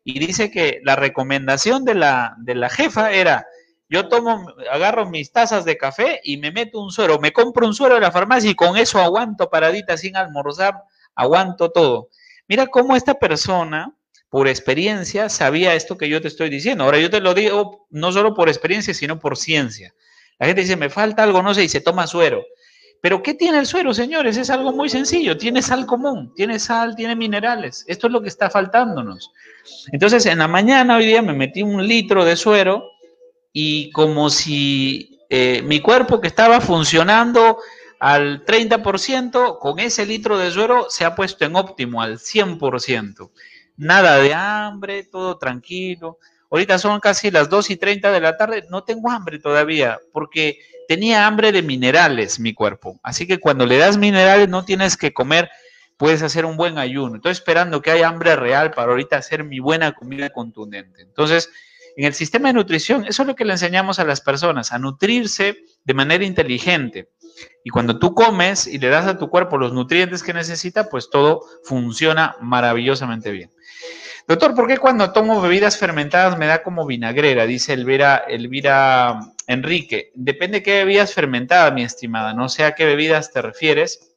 [0.03, 3.45] y dice que la recomendación de la, de la jefa era,
[3.89, 7.73] yo tomo, agarro mis tazas de café y me meto un suero, me compro un
[7.73, 10.75] suero de la farmacia y con eso aguanto paradita sin almorzar,
[11.13, 12.09] aguanto todo.
[12.47, 13.93] Mira cómo esta persona,
[14.29, 16.83] por experiencia, sabía esto que yo te estoy diciendo.
[16.83, 19.93] Ahora yo te lo digo no solo por experiencia, sino por ciencia.
[20.39, 22.43] La gente dice, me falta algo, no sé, y se toma suero.
[23.01, 24.37] Pero ¿qué tiene el suero, señores?
[24.37, 25.35] Es algo muy sencillo.
[25.35, 27.83] Tiene sal común, tiene sal, tiene minerales.
[27.87, 29.31] Esto es lo que está faltándonos.
[29.91, 32.83] Entonces, en la mañana hoy día me metí un litro de suero
[33.51, 37.57] y como si eh, mi cuerpo que estaba funcionando
[37.99, 43.31] al 30%, con ese litro de suero se ha puesto en óptimo, al 100%.
[43.77, 46.19] Nada de hambre, todo tranquilo.
[46.51, 50.59] Ahorita son casi las 2 y 30 de la tarde, no tengo hambre todavía, porque
[50.91, 52.99] tenía hambre de minerales mi cuerpo.
[53.01, 55.49] Así que cuando le das minerales no tienes que comer,
[55.95, 57.15] puedes hacer un buen ayuno.
[57.15, 61.04] Estoy esperando que haya hambre real para ahorita hacer mi buena comida contundente.
[61.04, 61.49] Entonces,
[61.95, 64.80] en el sistema de nutrición, eso es lo que le enseñamos a las personas, a
[64.80, 67.08] nutrirse de manera inteligente.
[67.63, 71.10] Y cuando tú comes y le das a tu cuerpo los nutrientes que necesita, pues
[71.10, 73.49] todo funciona maravillosamente bien.
[74.32, 77.46] Doctor, ¿por qué cuando tomo bebidas fermentadas me da como vinagrera?
[77.46, 80.13] Dice Elvira, Elvira Enrique.
[80.15, 82.34] Depende qué bebidas fermentadas, mi estimada.
[82.34, 84.13] No sé a qué bebidas te refieres.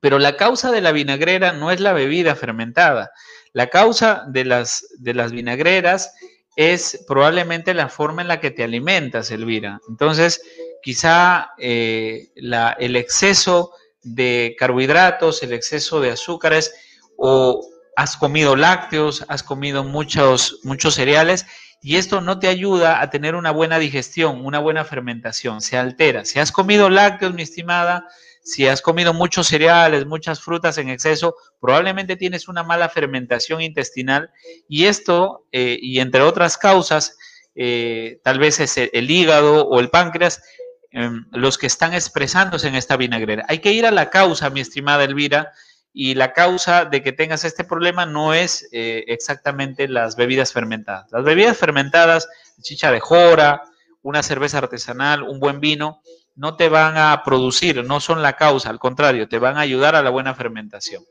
[0.00, 3.10] Pero la causa de la vinagrera no es la bebida fermentada.
[3.54, 6.12] La causa de las, de las vinagreras
[6.54, 9.80] es probablemente la forma en la que te alimentas, Elvira.
[9.88, 10.42] Entonces,
[10.82, 16.74] quizá eh, el exceso de carbohidratos, el exceso de azúcares,
[17.16, 21.46] o has comido lácteos, has comido muchos, muchos cereales,
[21.80, 26.24] y esto no te ayuda a tener una buena digestión, una buena fermentación, se altera.
[26.24, 28.06] Si has comido lácteos, mi estimada,
[28.44, 34.30] si has comido muchos cereales, muchas frutas en exceso, probablemente tienes una mala fermentación intestinal
[34.68, 37.16] y esto, eh, y entre otras causas,
[37.54, 40.42] eh, tal vez es el hígado o el páncreas,
[40.90, 43.44] em, los que están expresándose en esta vinagrera.
[43.48, 45.52] Hay que ir a la causa, mi estimada Elvira,
[45.92, 51.10] y la causa de que tengas este problema no es eh, exactamente las bebidas fermentadas.
[51.12, 52.28] Las bebidas fermentadas,
[52.62, 53.62] chicha de jora,
[54.00, 56.02] una cerveza artesanal, un buen vino,
[56.34, 59.94] no te van a producir, no son la causa, al contrario, te van a ayudar
[59.94, 61.04] a la buena fermentación.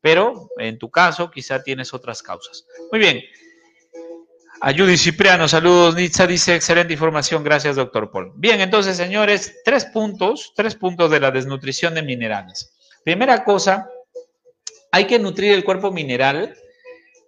[0.00, 2.64] Pero en tu caso, quizá tienes otras causas.
[2.90, 3.22] Muy bien.
[4.60, 5.96] Ayudi Cipriano, saludos.
[5.96, 7.42] Nitza dice, excelente información.
[7.42, 8.32] Gracias, doctor Paul.
[8.36, 12.72] Bien, entonces, señores, tres puntos, tres puntos de la desnutrición de minerales.
[13.04, 13.88] Primera cosa,
[14.92, 16.54] hay que nutrir el cuerpo mineral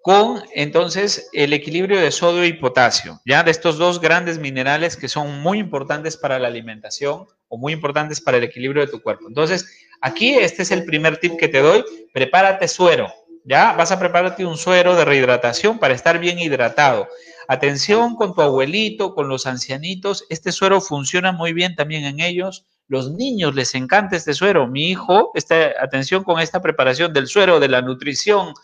[0.03, 5.09] con entonces el equilibrio de sodio y potasio, ya de estos dos grandes minerales que
[5.09, 9.27] son muy importantes para la alimentación o muy importantes para el equilibrio de tu cuerpo.
[9.29, 9.66] Entonces,
[10.03, 13.11] aquí este es el primer tip que te doy, prepárate suero,
[13.44, 17.09] ya vas a prepararte un suero de rehidratación para estar bien hidratado.
[17.48, 22.66] Atención con tu abuelito, con los ancianitos, este suero funciona muy bien también en ellos.
[22.87, 24.66] Los niños les encanta este suero.
[24.66, 28.55] Mi hijo, esta, atención con esta preparación del suero, de la nutrición,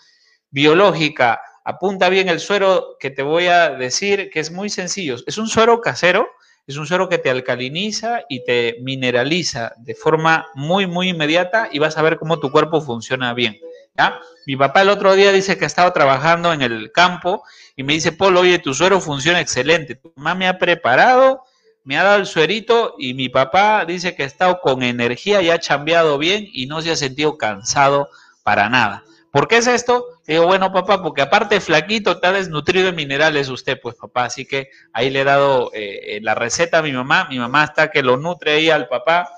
[0.51, 5.17] biológica, apunta bien el suero que te voy a decir, que es muy sencillo.
[5.27, 6.29] Es un suero casero,
[6.67, 11.79] es un suero que te alcaliniza y te mineraliza de forma muy, muy inmediata y
[11.79, 13.59] vas a ver cómo tu cuerpo funciona bien.
[13.97, 14.21] ¿ya?
[14.47, 17.43] Mi papá el otro día dice que ha estado trabajando en el campo
[17.75, 19.95] y me dice, Polo, oye, tu suero funciona excelente.
[19.95, 21.45] Tu mamá me ha preparado,
[21.85, 25.51] me ha dado el suerito y mi papá dice que ha estado con energía y
[25.51, 28.09] ha chambeado bien y no se ha sentido cansado
[28.43, 29.05] para nada.
[29.33, 30.07] ¿Por qué es esto?
[30.27, 34.69] digo, bueno, papá, porque aparte flaquito, está desnutrido en minerales usted, pues papá, así que
[34.93, 38.03] ahí le he dado eh, eh, la receta a mi mamá, mi mamá está que
[38.03, 39.29] lo nutre ahí al papá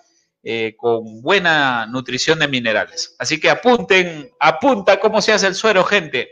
[0.43, 3.15] eh, con buena nutrición de minerales.
[3.19, 6.31] Así que apunten, apunta cómo se hace el suero, gente.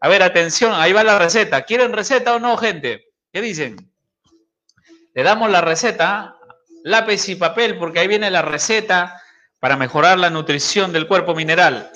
[0.00, 1.62] A ver, atención, ahí va la receta.
[1.62, 3.06] ¿Quieren receta o no, gente?
[3.32, 3.91] ¿Qué dicen?
[5.14, 6.36] Le damos la receta,
[6.84, 9.20] lápiz y papel, porque ahí viene la receta
[9.60, 11.90] para mejorar la nutrición del cuerpo mineral.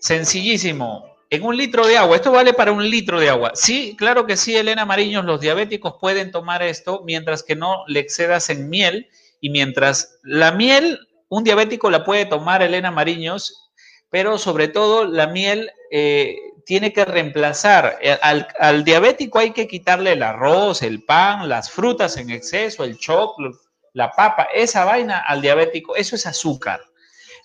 [0.00, 1.16] Sencillísimo.
[1.30, 3.52] En un litro de agua, esto vale para un litro de agua.
[3.54, 8.00] Sí, claro que sí, Elena Mariños, los diabéticos pueden tomar esto mientras que no le
[8.00, 9.08] excedas en miel
[9.40, 13.70] y mientras la miel, un diabético la puede tomar, Elena Mariños,
[14.10, 16.36] pero sobre todo la miel eh,
[16.68, 17.98] tiene que reemplazar.
[18.02, 22.98] Eh, al, diabético hay que quitarle el arroz, el pan, las frutas en exceso, el
[22.98, 23.56] chocolate,
[23.94, 26.82] la papa, esa vaina al diabético, eso es azúcar.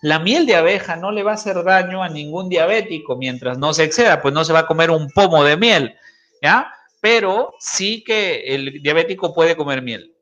[0.02, 3.74] La miel de abeja no le va a hacer daño a ningún diabético mientras no
[3.74, 5.96] se exceda, pues no se va a comer un pomo de miel,
[6.42, 6.74] ¿ya?
[7.00, 10.14] Pero sí que el diabético puede comer miel.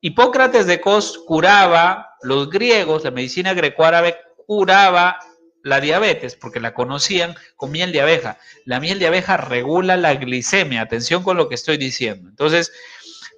[0.00, 4.16] Hipócrates de Cos curaba, los griegos, la medicina grecoárabe
[4.46, 5.18] curaba
[5.66, 8.38] la diabetes, porque la conocían con miel de abeja.
[8.64, 12.28] La miel de abeja regula la glicemia, atención con lo que estoy diciendo.
[12.28, 12.72] Entonces,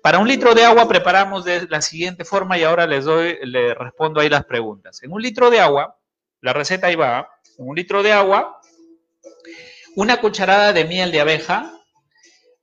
[0.03, 3.73] para un litro de agua preparamos de la siguiente forma y ahora les doy, le
[3.73, 5.03] respondo ahí las preguntas.
[5.03, 5.99] En un litro de agua,
[6.43, 8.61] la receta ahí va, en un litro de agua,
[9.97, 11.73] una cucharada de miel de abeja,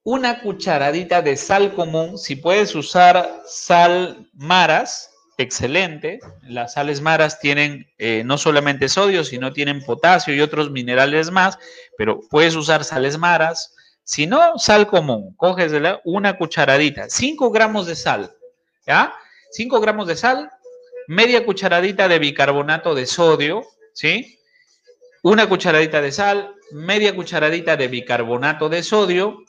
[0.03, 5.09] una cucharadita de sal común, si puedes usar sal maras,
[5.43, 6.19] excelente.
[6.43, 11.57] Las sales maras tienen eh, no solamente sodio, sino tienen potasio y otros minerales más,
[11.97, 15.71] pero puedes usar sales maras, si no, sal común, coges
[16.03, 18.35] una cucharadita, 5 gramos de sal,
[18.85, 19.15] ¿ya?
[19.51, 20.51] 5 gramos de sal,
[21.07, 24.39] media cucharadita de bicarbonato de sodio, ¿sí?
[25.23, 29.39] Una cucharadita de sal, media cucharadita de bicarbonato de sodio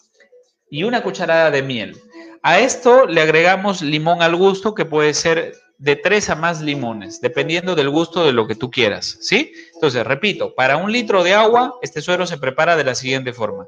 [0.70, 1.96] y una cucharada de miel.
[2.42, 7.20] A esto le agregamos limón al gusto, que puede ser de 3 a más limones,
[7.20, 9.52] dependiendo del gusto de lo que tú quieras, ¿sí?
[9.74, 13.66] Entonces, repito, para un litro de agua, este suero se prepara de la siguiente forma.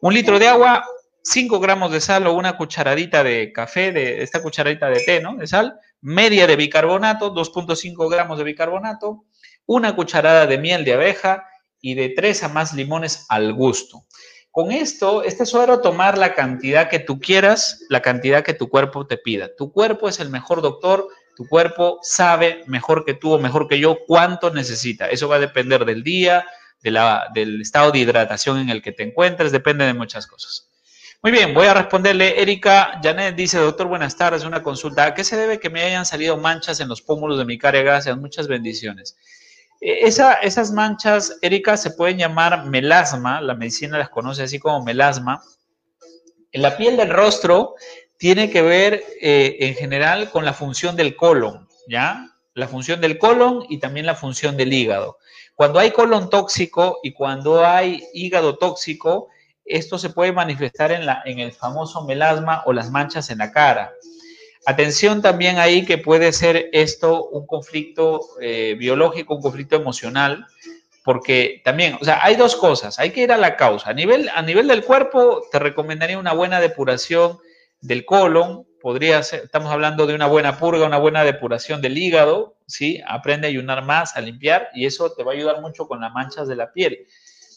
[0.00, 0.84] Un litro de agua,
[1.22, 5.36] 5 gramos de sal o una cucharadita de café, de esta cucharadita de té, ¿no?
[5.36, 9.24] De sal, media de bicarbonato, 2.5 gramos de bicarbonato,
[9.66, 11.44] una cucharada de miel de abeja
[11.80, 14.04] y de 3 a más limones al gusto.
[14.50, 19.06] Con esto, este suero tomar la cantidad que tú quieras, la cantidad que tu cuerpo
[19.06, 19.50] te pida.
[19.54, 23.78] Tu cuerpo es el mejor doctor, tu cuerpo sabe mejor que tú o mejor que
[23.78, 25.06] yo cuánto necesita.
[25.08, 26.46] Eso va a depender del día,
[26.82, 30.70] del estado de hidratación en el que te encuentres, depende de muchas cosas.
[31.22, 32.40] Muy bien, voy a responderle.
[32.40, 35.04] Erika Janet dice, doctor, buenas tardes, una consulta.
[35.04, 37.82] ¿A qué se debe que me hayan salido manchas en los pómulos de mi cara?
[37.82, 39.16] Gracias, muchas bendiciones.
[39.80, 44.84] E, esa, esas manchas, Erika, se pueden llamar melasma, la medicina las conoce así como
[44.84, 45.42] melasma.
[46.52, 47.74] En la piel del rostro
[48.18, 52.30] tiene que ver eh, en general con la función del colon, ¿ya?
[52.54, 55.18] La función del colon y también la función del hígado.
[55.54, 59.28] Cuando hay colon tóxico y cuando hay hígado tóxico,
[59.64, 63.52] esto se puede manifestar en, la, en el famoso melasma o las manchas en la
[63.52, 63.92] cara.
[64.64, 70.46] Atención también ahí que puede ser esto un conflicto eh, biológico, un conflicto emocional,
[71.04, 73.90] porque también, o sea, hay dos cosas, hay que ir a la causa.
[73.90, 77.38] A nivel, a nivel del cuerpo, te recomendaría una buena depuración
[77.86, 82.56] del colon, podría ser, estamos hablando de una buena purga, una buena depuración del hígado,
[82.66, 83.00] ¿sí?
[83.06, 86.12] Aprende a ayunar más, a limpiar, y eso te va a ayudar mucho con las
[86.12, 87.06] manchas de la piel,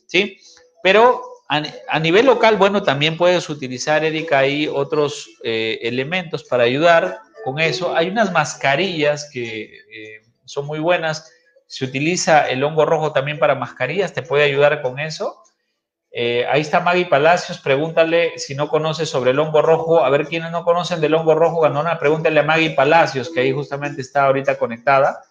[0.08, 0.38] ¿sí?
[0.82, 7.20] Pero a, nivel local, bueno, también puedes utilizar, Erika, ahí otros eh, elementos para ayudar
[7.44, 7.96] con eso.
[7.96, 11.32] Hay unas mascarillas que eh, son muy buenas.
[11.66, 15.42] Se utiliza el hongo rojo también para mascarillas, te puede ayudar con eso.
[16.12, 20.04] Eh, ahí está Maggie Palacios, pregúntale si no conoce sobre el hongo rojo.
[20.04, 23.52] A ver quiénes no conocen del hongo rojo, Ganona, pregúntale a Maggie Palacios, que ahí
[23.52, 25.22] justamente está ahorita conectada.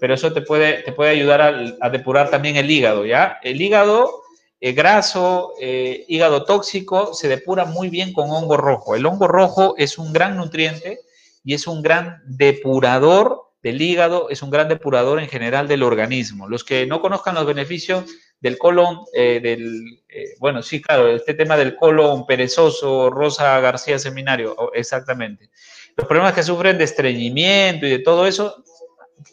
[0.00, 1.40] Pero eso te puede, te puede ayudar
[1.80, 3.38] a, depurar también el hígado, ¿ya?
[3.42, 4.22] El hígado
[4.60, 8.94] eh, graso, eh, hígado tóxico, se depura muy bien con hongo rojo.
[8.94, 11.00] El hongo rojo es un gran nutriente
[11.44, 16.48] y es un gran depurador del hígado, es un gran depurador en general del organismo.
[16.48, 18.04] Los que no conozcan los beneficios
[18.40, 23.98] del colon, eh, del, eh, bueno, sí, claro, este tema del colon perezoso, Rosa García
[23.98, 25.50] Seminario, exactamente.
[25.96, 28.64] Los problemas que sufren de estreñimiento y de todo eso,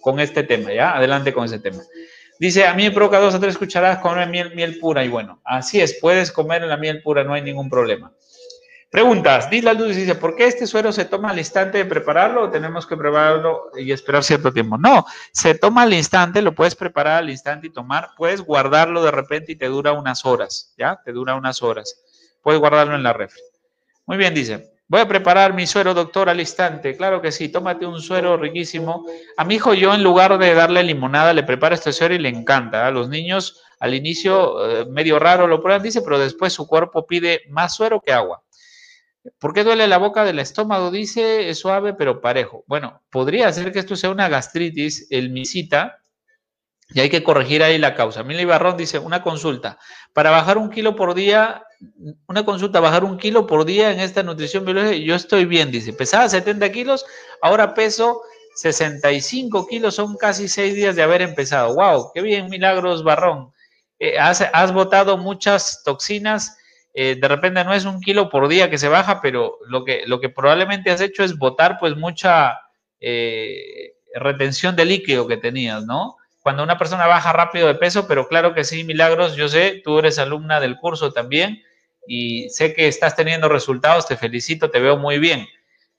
[0.01, 0.95] con este tema, ¿ya?
[0.95, 1.81] Adelante con ese tema.
[2.39, 5.41] Dice, a mí me provoca dos o tres cucharadas con miel, miel pura y bueno,
[5.43, 8.13] así es, puedes comer la miel pura, no hay ningún problema.
[8.89, 9.49] Preguntas.
[9.49, 12.49] Dice la luz dice, ¿por qué este suero se toma al instante de prepararlo o
[12.49, 14.77] tenemos que prepararlo y esperar cierto tiempo?
[14.77, 18.11] No, se toma al instante, lo puedes preparar al instante y tomar.
[18.15, 21.01] Puedes guardarlo de repente y te dura unas horas, ¿ya?
[21.03, 22.01] Te dura unas horas.
[22.41, 23.41] Puedes guardarlo en la refri.
[24.05, 24.71] Muy bien, dice.
[24.89, 26.95] Voy a preparar mi suero, doctor, al instante.
[26.95, 29.05] Claro que sí, tómate un suero riquísimo.
[29.35, 32.29] A mi hijo yo en lugar de darle limonada le preparo este suero y le
[32.29, 32.85] encanta.
[32.85, 32.91] A ¿eh?
[32.93, 37.41] los niños al inicio eh, medio raro lo prueban, dice, pero después su cuerpo pide
[37.49, 38.41] más suero que agua.
[39.39, 40.91] ¿Por qué duele la boca del estómago?
[40.91, 42.63] Dice, es suave pero parejo.
[42.67, 45.99] Bueno, podría ser que esto sea una gastritis, el misita,
[46.89, 48.23] y hay que corregir ahí la causa.
[48.23, 49.77] Mila Ibarrón dice, una consulta.
[50.13, 51.63] Para bajar un kilo por día,
[52.27, 55.91] una consulta, bajar un kilo por día en esta nutrición biológica, yo estoy bien, dice.
[55.93, 57.05] Pesaba 70 kilos,
[57.41, 58.21] ahora peso
[58.55, 61.75] 65 kilos, son casi seis días de haber empezado.
[61.75, 62.11] ¡Wow!
[62.13, 63.51] ¡Qué bien, Milagros Barrón!
[63.99, 66.56] Eh, has botado muchas toxinas
[66.99, 70.07] eh, de repente no es un kilo por día que se baja, pero lo que,
[70.07, 72.57] lo que probablemente has hecho es botar pues mucha
[72.99, 76.15] eh, retención de líquido que tenías, ¿no?
[76.41, 79.99] Cuando una persona baja rápido de peso, pero claro que sí, Milagros, yo sé, tú
[79.99, 81.61] eres alumna del curso también
[82.07, 85.47] y sé que estás teniendo resultados, te felicito, te veo muy bien.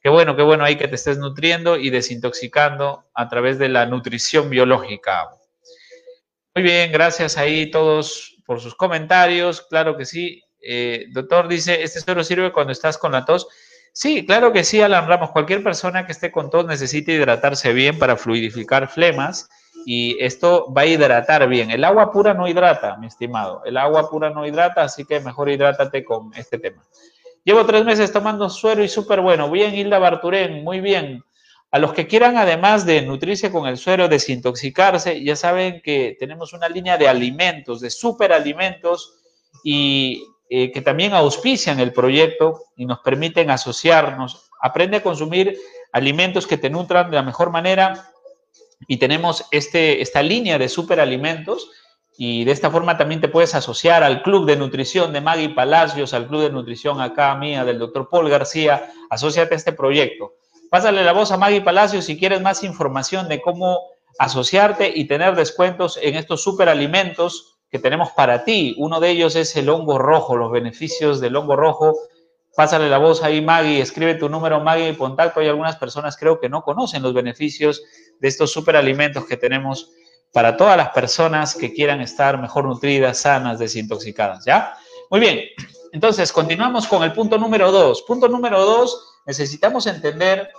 [0.00, 3.86] Qué bueno, qué bueno ahí que te estés nutriendo y desintoxicando a través de la
[3.86, 5.28] nutrición biológica.
[6.56, 12.00] Muy bien, gracias ahí todos por sus comentarios, claro que sí, eh, doctor dice, ¿este
[12.00, 13.48] suero sirve cuando estás con la tos?
[13.92, 15.30] Sí, claro que sí, Alan Ramos.
[15.30, 19.48] Cualquier persona que esté con tos necesita hidratarse bien para fluidificar flemas
[19.84, 21.70] y esto va a hidratar bien.
[21.70, 23.62] El agua pura no hidrata, mi estimado.
[23.64, 26.84] El agua pura no hidrata, así que mejor hidrátate con este tema.
[27.44, 29.50] Llevo tres meses tomando suero y súper bueno.
[29.50, 31.22] Bien, Hilda Barturén, muy bien.
[31.70, 36.52] A los que quieran, además de nutrirse con el suero, desintoxicarse, ya saben que tenemos
[36.52, 39.18] una línea de alimentos, de superalimentos
[39.64, 44.48] y eh, que también auspician el proyecto y nos permiten asociarnos.
[44.60, 45.58] Aprende a consumir
[45.92, 48.10] alimentos que te nutran de la mejor manera
[48.86, 51.70] y tenemos este, esta línea de superalimentos
[52.16, 56.14] y de esta forma también te puedes asociar al club de nutrición de Maggie Palacios,
[56.14, 58.90] al club de nutrición acá mía del doctor Paul García.
[59.10, 60.32] Asociate a este proyecto.
[60.70, 63.80] Pásale la voz a Maggie Palacios si quieres más información de cómo
[64.18, 68.74] asociarte y tener descuentos en estos superalimentos que tenemos para ti.
[68.78, 71.96] Uno de ellos es el hongo rojo, los beneficios del hongo rojo.
[72.56, 75.40] Pásale la voz ahí, Maggie, escribe tu número, Maggie, contacto.
[75.40, 77.82] Hay algunas personas creo que no conocen los beneficios
[78.18, 79.90] de estos superalimentos que tenemos
[80.32, 84.74] para todas las personas que quieran estar mejor nutridas, sanas, desintoxicadas, ¿ya?
[85.10, 85.40] Muy bien,
[85.92, 88.02] entonces continuamos con el punto número dos.
[88.02, 90.50] Punto número dos, necesitamos entender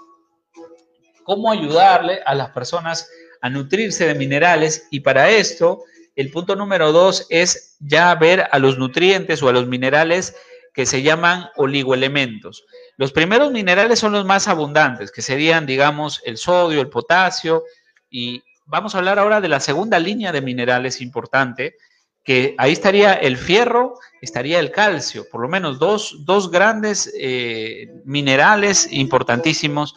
[1.24, 3.08] cómo ayudarle a las personas
[3.42, 5.84] a nutrirse de minerales y para esto
[6.20, 10.36] el punto número dos es ya ver a los nutrientes o a los minerales
[10.74, 12.66] que se llaman oligoelementos.
[12.98, 17.64] Los primeros minerales son los más abundantes, que serían, digamos, el sodio, el potasio,
[18.10, 21.78] y vamos a hablar ahora de la segunda línea de minerales importante,
[22.26, 27.88] que ahí estaría el fierro, estaría el calcio, por lo menos dos, dos grandes eh,
[28.04, 29.96] minerales importantísimos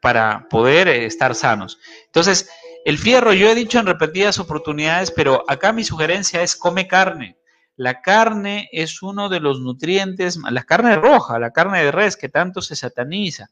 [0.00, 1.78] para poder eh, estar sanos.
[2.06, 2.50] Entonces,
[2.84, 7.36] el fierro, yo he dicho en repetidas oportunidades, pero acá mi sugerencia es come carne.
[7.76, 12.28] la carne es uno de los nutrientes, la carne roja, la carne de res que
[12.28, 13.48] tanto se sataniza.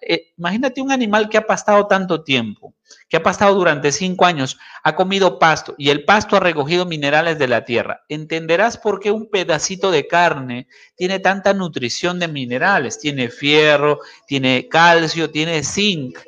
[0.00, 2.74] Eh, imagínate un animal que ha pastado tanto tiempo,
[3.06, 7.38] que ha pastado durante cinco años, ha comido pasto y el pasto ha recogido minerales
[7.38, 8.00] de la tierra.
[8.08, 12.98] Entenderás por qué un pedacito de carne tiene tanta nutrición de minerales.
[12.98, 16.18] Tiene fierro, tiene calcio, tiene zinc.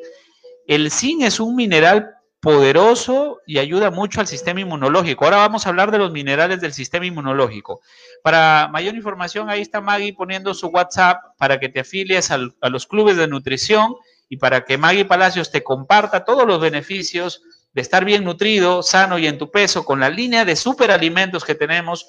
[0.67, 5.25] El zinc es un mineral poderoso y ayuda mucho al sistema inmunológico.
[5.25, 7.81] Ahora vamos a hablar de los minerales del sistema inmunológico.
[8.25, 12.87] Para mayor información, ahí está Maggie poniendo su WhatsApp para que te afilies a los
[12.89, 13.95] clubes de nutrición
[14.29, 17.43] y para que Maggie Palacios te comparta todos los beneficios
[17.75, 21.55] de estar bien nutrido, sano y en tu peso con la línea de superalimentos que
[21.55, 22.09] tenemos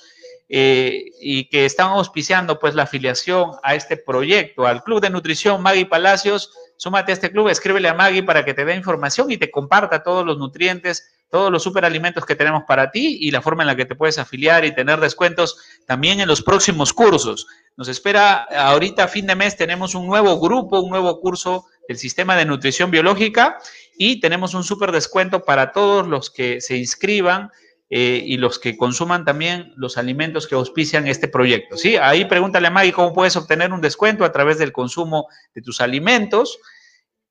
[0.49, 5.61] eh, y que están auspiciando pues la afiliación a este proyecto, al Club de Nutrición
[5.61, 6.51] Maggie Palacios
[6.83, 10.03] Súmate a este club, escríbele a Maggie para que te dé información y te comparta
[10.03, 13.77] todos los nutrientes, todos los superalimentos que tenemos para ti y la forma en la
[13.77, 15.57] que te puedes afiliar y tener descuentos
[15.87, 17.47] también en los próximos cursos.
[17.77, 21.97] Nos espera ahorita a fin de mes tenemos un nuevo grupo, un nuevo curso del
[21.97, 23.59] sistema de nutrición biológica
[23.97, 27.49] y tenemos un super descuento para todos los que se inscriban
[27.89, 31.77] eh, y los que consuman también los alimentos que auspician este proyecto.
[31.77, 31.95] ¿sí?
[31.95, 35.79] Ahí pregúntale a Maggie cómo puedes obtener un descuento a través del consumo de tus
[35.79, 36.59] alimentos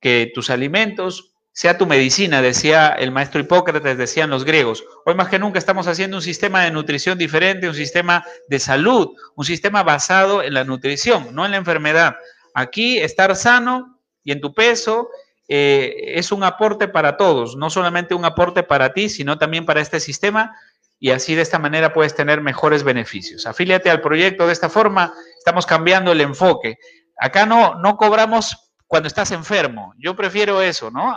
[0.03, 4.84] que tus alimentos sea tu medicina, decía el maestro Hipócrates, decían los griegos.
[5.07, 9.11] Hoy más que nunca estamos haciendo un sistema de nutrición diferente, un sistema de salud,
[9.36, 12.16] un sistema basado en la nutrición, no en la enfermedad.
[12.55, 15.09] Aquí estar sano y en tu peso
[15.46, 19.82] eh, es un aporte para todos, no solamente un aporte para ti, sino también para
[19.82, 20.57] este sistema
[20.98, 23.46] y así de esta manera puedes tener mejores beneficios.
[23.46, 26.78] Afíliate al proyecto de esta forma, estamos cambiando el enfoque.
[27.18, 29.95] Acá no, no cobramos cuando estás enfermo.
[29.97, 31.16] Yo prefiero eso, ¿no?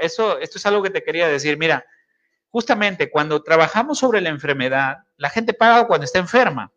[0.00, 1.58] Eso, esto es algo que te quería decir.
[1.58, 1.84] Mira,
[2.48, 6.72] justamente cuando trabajamos sobre la enfermedad, la gente paga cuando está enferma.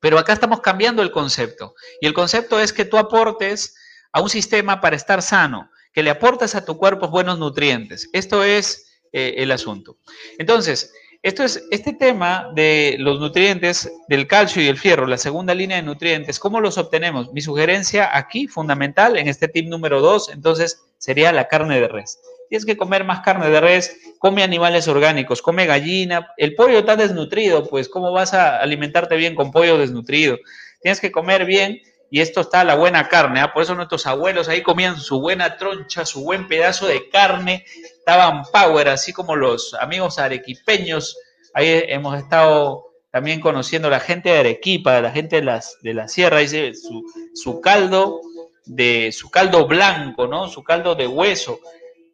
[0.00, 1.76] Pero acá estamos cambiando el concepto.
[2.00, 3.76] Y el concepto es que tú aportes
[4.10, 8.10] a un sistema para estar sano, que le aportes a tu cuerpo buenos nutrientes.
[8.12, 9.98] Esto es eh, el asunto.
[10.36, 10.92] Entonces,
[11.24, 15.78] esto es, este tema de los nutrientes, del calcio y el fierro, la segunda línea
[15.78, 17.32] de nutrientes, ¿cómo los obtenemos?
[17.32, 22.20] Mi sugerencia aquí, fundamental, en este tip número dos, entonces, sería la carne de res.
[22.50, 26.28] Tienes que comer más carne de res, come animales orgánicos, come gallina.
[26.36, 30.36] El pollo está desnutrido, pues, ¿cómo vas a alimentarte bien con pollo desnutrido?
[30.82, 33.40] Tienes que comer bien y esto está la buena carne.
[33.40, 33.52] ¿ah?
[33.52, 38.42] Por eso nuestros abuelos ahí comían su buena troncha, su buen pedazo de carne estaban
[38.52, 41.16] power, así como los amigos arequipeños.
[41.54, 46.08] Ahí hemos estado también conociendo la gente de Arequipa, la gente de, las, de la
[46.08, 48.20] sierra, dice su, su caldo
[48.66, 50.48] de su caldo blanco, ¿no?
[50.48, 51.60] Su caldo de hueso.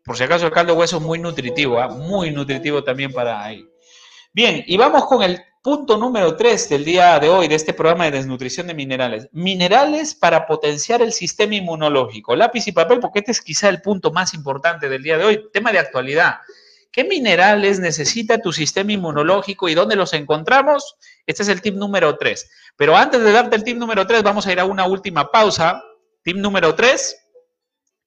[0.05, 1.89] Por si acaso el caldo de hueso es muy nutritivo, ¿ah?
[1.89, 3.65] muy nutritivo también para ahí.
[4.33, 8.05] Bien, y vamos con el punto número 3 del día de hoy, de este programa
[8.05, 9.29] de desnutrición de minerales.
[9.33, 12.35] Minerales para potenciar el sistema inmunológico.
[12.35, 15.45] Lápiz y papel, porque este es quizá el punto más importante del día de hoy,
[15.53, 16.37] tema de actualidad.
[16.91, 20.97] ¿Qué minerales necesita tu sistema inmunológico y dónde los encontramos?
[21.27, 22.51] Este es el tip número 3.
[22.77, 25.85] Pero antes de darte el tip número 3, vamos a ir a una última pausa.
[26.23, 27.30] Tip número 3,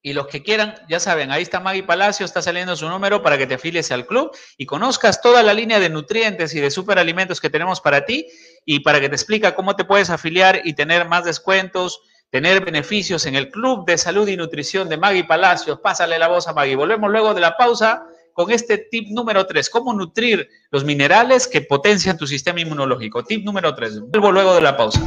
[0.05, 3.37] y los que quieran, ya saben, ahí está Maggie Palacio, está saliendo su número para
[3.37, 7.39] que te afilies al club y conozcas toda la línea de nutrientes y de superalimentos
[7.39, 8.27] que tenemos para ti
[8.65, 13.25] y para que te explica cómo te puedes afiliar y tener más descuentos, tener beneficios
[13.25, 15.79] en el Club de Salud y Nutrición de Maggie Palacios.
[15.79, 16.75] Pásale la voz a Maggie.
[16.75, 21.61] Volvemos luego de la pausa con este tip número 3, cómo nutrir los minerales que
[21.61, 23.23] potencian tu sistema inmunológico.
[23.23, 24.01] Tip número 3.
[24.09, 25.01] Vuelvo luego de la pausa.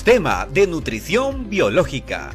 [0.00, 2.30] Sistema de Nutrición Biológica.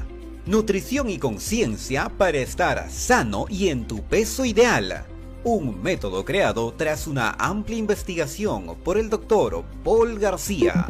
[0.45, 5.03] Nutrición y conciencia para estar sano y en tu peso ideal.
[5.43, 10.85] Un método creado tras una amplia investigación por el doctor Paul García.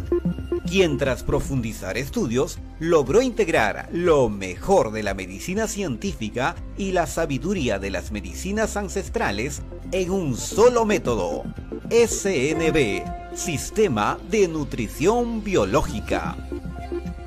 [0.69, 7.79] quien tras profundizar estudios logró integrar lo mejor de la medicina científica y la sabiduría
[7.79, 9.61] de las medicinas ancestrales
[9.93, 11.43] en un solo método,
[11.89, 13.01] SNB,
[13.33, 16.44] Sistema de Nutrición Biológica.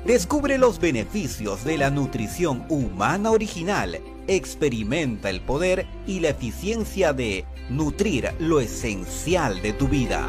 [0.09, 7.45] Descubre los beneficios de la nutrición humana original, experimenta el poder y la eficiencia de
[7.69, 10.27] nutrir lo esencial de tu vida.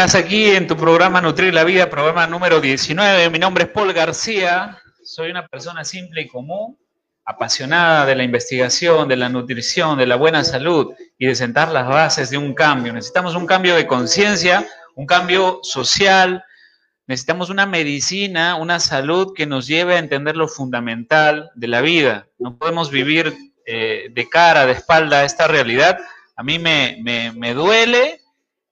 [0.00, 3.28] Estás aquí en tu programa Nutrir la Vida, programa número 19.
[3.28, 4.78] Mi nombre es Paul García.
[5.04, 6.78] Soy una persona simple y común,
[7.22, 11.86] apasionada de la investigación, de la nutrición, de la buena salud y de sentar las
[11.86, 12.94] bases de un cambio.
[12.94, 16.44] Necesitamos un cambio de conciencia, un cambio social.
[17.06, 22.26] Necesitamos una medicina, una salud que nos lleve a entender lo fundamental de la vida.
[22.38, 23.36] No podemos vivir
[23.66, 25.98] eh, de cara, de espalda a esta realidad.
[26.36, 28.20] A mí me, me, me duele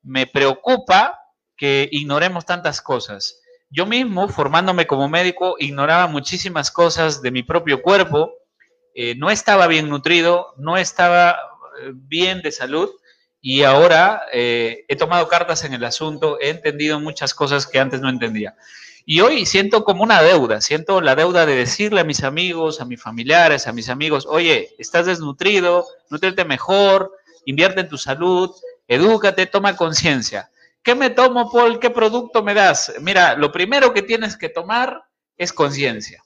[0.08, 1.17] me preocupa
[1.58, 3.40] que ignoremos tantas cosas.
[3.68, 8.32] Yo mismo, formándome como médico, ignoraba muchísimas cosas de mi propio cuerpo,
[8.94, 12.88] eh, no estaba bien nutrido, no estaba eh, bien de salud
[13.40, 18.00] y ahora eh, he tomado cartas en el asunto, he entendido muchas cosas que antes
[18.00, 18.56] no entendía.
[19.04, 22.84] Y hoy siento como una deuda, siento la deuda de decirle a mis amigos, a
[22.84, 27.12] mis familiares, a mis amigos, oye, estás desnutrido, nutrete mejor,
[27.44, 28.54] invierte en tu salud,
[28.88, 30.50] Edúcate, toma conciencia.
[30.82, 31.78] ¿Qué me tomo, Paul?
[31.78, 32.92] ¿Qué producto me das?
[33.00, 35.02] Mira, lo primero que tienes que tomar
[35.36, 36.22] es conciencia.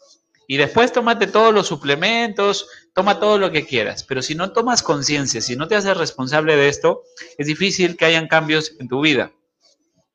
[0.46, 4.04] Y después tómate todos los suplementos, toma todo lo que quieras.
[4.04, 7.02] Pero si no tomas conciencia, si no te haces responsable de esto,
[7.38, 9.32] es difícil que hayan cambios en tu vida.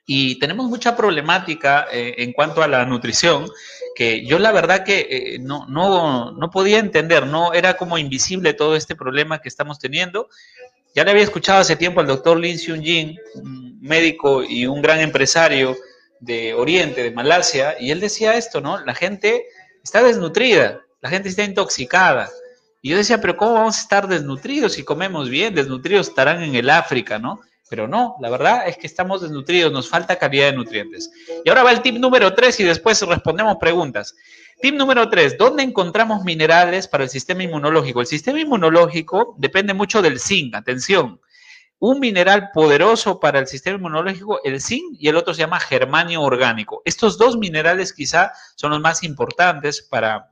[0.06, 3.50] Y tenemos mucha problemática eh, en cuanto a la nutrición,
[3.94, 8.54] que yo la verdad que eh, no, no, no podía entender, no era como invisible
[8.54, 10.30] todo este problema que estamos teniendo.
[10.98, 14.82] Ya le había escuchado hace tiempo al doctor Lin Seung Jin, un médico y un
[14.82, 15.78] gran empresario
[16.20, 18.84] de Oriente, de Malasia, y él decía esto, ¿no?
[18.84, 19.46] La gente
[19.84, 22.32] está desnutrida, la gente está intoxicada.
[22.82, 25.54] Y yo decía, pero ¿cómo vamos a estar desnutridos si comemos bien?
[25.54, 27.42] Desnutridos estarán en el África, ¿no?
[27.70, 31.12] Pero no, la verdad es que estamos desnutridos, nos falta calidad de nutrientes.
[31.46, 34.16] Y ahora va el tip número 3 y después respondemos preguntas.
[34.60, 38.02] Tip número 3, ¿dónde encontramos minerales para el sistema inmunológico?
[38.02, 41.22] El sistema inmunológico depende mucho del zinc, atención.
[41.78, 46.24] Un mineral poderoso para el sistema inmunológico, el zinc, y el otro se llama germanio
[46.24, 46.82] orgánico.
[46.86, 50.32] Estos dos minerales quizá son los más importantes para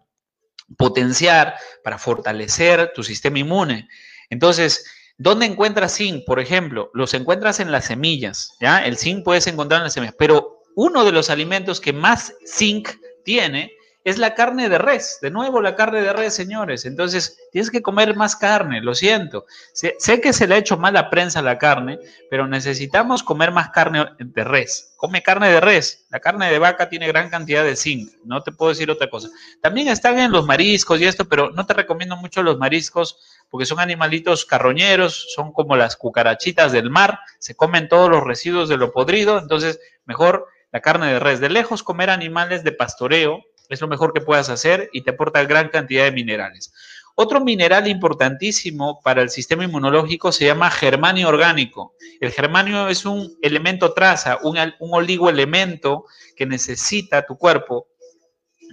[0.75, 1.53] potenciar,
[1.83, 3.87] para fortalecer tu sistema inmune.
[4.29, 4.85] Entonces,
[5.17, 6.25] ¿Dónde encuentras zinc?
[6.25, 8.83] Por ejemplo, los encuentras en las semillas, ¿ya?
[8.83, 12.89] El zinc puedes encontrar en las semillas, pero uno de los alimentos que más zinc
[13.23, 13.71] tiene
[14.05, 15.17] es la carne de res.
[15.19, 16.85] De nuevo, la carne de res, señores.
[16.85, 19.47] Entonces, tienes que comer más carne, lo siento.
[19.73, 21.97] Sé, que se le ha hecho mala prensa la carne,
[22.29, 24.93] pero necesitamos comer más carne de res.
[24.95, 26.05] Come carne de res.
[26.11, 28.11] La carne de vaca tiene gran cantidad de zinc.
[28.23, 29.29] No te puedo decir otra cosa.
[29.59, 33.17] También están en los mariscos y esto, pero no te recomiendo mucho los mariscos
[33.49, 38.69] porque son animalitos carroñeros, son como las cucarachitas del mar, se comen todos los residuos
[38.69, 39.39] de lo podrido.
[39.39, 41.39] Entonces, mejor la carne de res.
[41.39, 45.43] De lejos, comer animales de pastoreo es lo mejor que puedas hacer y te aporta
[45.43, 46.73] gran cantidad de minerales.
[47.17, 51.93] Otro mineral importantísimo para el sistema inmunológico se llama germanio orgánico.
[52.19, 56.05] El germanio es un elemento traza, un, un oligoelemento
[56.35, 57.87] que necesita tu cuerpo.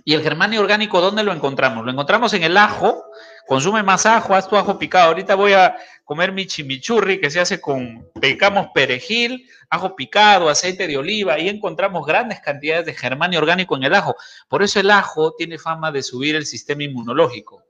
[0.05, 1.85] Y el germanio orgánico, ¿dónde lo encontramos?
[1.85, 3.05] Lo encontramos en el ajo,
[3.47, 5.09] consume más ajo, haz tu ajo picado.
[5.09, 10.87] Ahorita voy a comer mi chimichurri que se hace con, pecamos perejil, ajo picado, aceite
[10.87, 14.17] de oliva y encontramos grandes cantidades de germanio orgánico en el ajo.
[14.49, 17.65] Por eso el ajo tiene fama de subir el sistema inmunológico.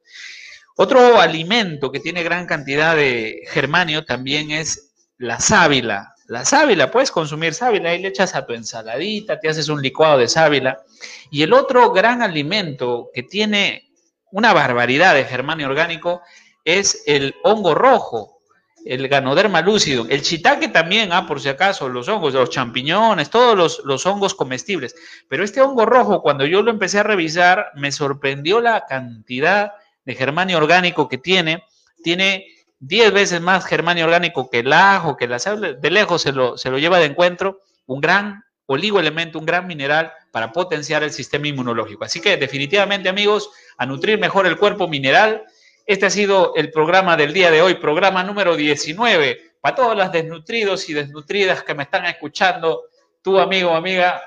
[0.76, 6.14] Otro alimento que tiene gran cantidad de germanio también es la sábila.
[6.26, 10.18] La sábila, puedes consumir sábila y le echas a tu ensaladita, te haces un licuado
[10.18, 10.82] de sábila.
[11.30, 13.91] Y el otro gran alimento que tiene
[14.32, 16.22] una barbaridad de germanio orgánico
[16.64, 18.40] es el hongo rojo,
[18.84, 23.80] el ganoderma lúcido, el chitaque también, ah, por si acaso, los hongos, los champiñones, todos
[23.84, 24.96] los, hongos comestibles.
[25.28, 29.72] Pero este hongo rojo, cuando yo lo empecé a revisar, me sorprendió la cantidad
[30.04, 31.64] de germanio orgánico que tiene.
[32.02, 32.46] Tiene
[32.80, 36.58] 10 veces más germanio orgánico que el ajo, que la sal, de lejos se lo,
[36.58, 41.48] se lo lleva de encuentro, un gran oligoelemento, un gran mineral para potenciar el sistema
[41.48, 42.04] inmunológico.
[42.04, 45.44] Así que definitivamente amigos, a nutrir mejor el cuerpo mineral.
[45.86, 49.52] Este ha sido el programa del día de hoy, programa número 19.
[49.60, 52.82] Para todos los desnutridos y desnutridas que me están escuchando,
[53.22, 54.20] tú amigo o amiga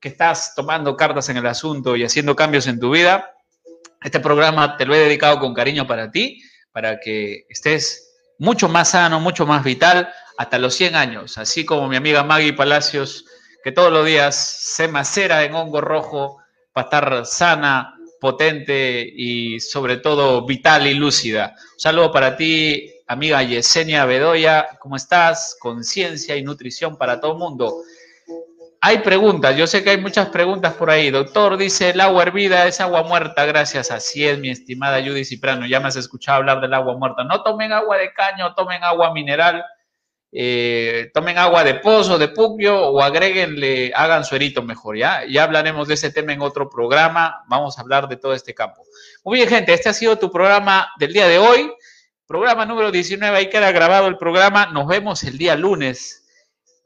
[0.00, 3.34] que estás tomando cartas en el asunto y haciendo cambios en tu vida,
[4.02, 6.42] este programa te lo he dedicado con cariño para ti,
[6.72, 11.88] para que estés mucho más sano, mucho más vital hasta los 100 años, así como
[11.88, 13.24] mi amiga Maggie Palacios,
[13.62, 16.38] que todos los días se macera en hongo rojo
[16.72, 21.54] para estar sana, potente y sobre todo vital y lúcida.
[21.74, 25.56] Un saludo para ti, amiga Yesenia Bedoya, ¿cómo estás?
[25.60, 27.82] Conciencia y nutrición para todo el mundo.
[28.80, 31.10] Hay preguntas, yo sé que hay muchas preguntas por ahí.
[31.10, 33.92] Doctor, dice, el agua hervida es agua muerta, gracias.
[33.92, 37.22] Así es, mi estimada Judy Ciprano, ya me has escuchado hablar del agua muerta.
[37.22, 39.64] No tomen agua de caño, tomen agua mineral,
[40.34, 45.26] eh, tomen agua de pozo, de puquio o agréguenle, hagan suerito mejor, ¿ya?
[45.28, 48.82] Ya hablaremos de ese tema en otro programa, vamos a hablar de todo este campo.
[49.24, 51.70] Muy bien, gente, este ha sido tu programa del día de hoy,
[52.26, 56.24] programa número 19, ahí queda grabado el programa, nos vemos el día lunes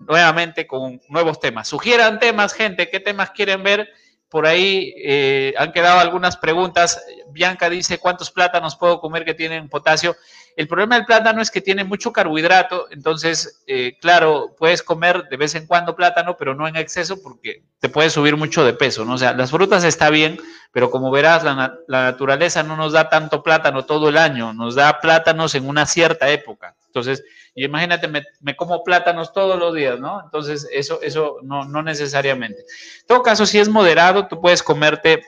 [0.01, 1.69] nuevamente con nuevos temas.
[1.69, 3.89] Sugieran temas, gente, ¿qué temas quieren ver?
[4.29, 7.01] Por ahí eh, han quedado algunas preguntas.
[7.31, 10.17] Bianca dice, ¿cuántos plátanos puedo comer que tienen potasio?
[10.57, 15.37] El problema del plátano es que tiene mucho carbohidrato, entonces, eh, claro, puedes comer de
[15.37, 19.05] vez en cuando plátano, pero no en exceso porque te puede subir mucho de peso,
[19.05, 19.15] ¿no?
[19.15, 20.41] O sea, las frutas está bien,
[20.73, 24.99] pero como verás, la, naturaleza no nos da tanto plátano todo el año, nos da
[24.99, 26.75] plátanos en una cierta época.
[26.87, 27.23] Entonces,
[27.55, 30.23] imagínate, me, como plátanos todos los días, ¿no?
[30.25, 32.61] Entonces, eso, eso no, no necesariamente.
[32.61, 35.23] En todo caso, si es moderado, tú puedes comerte,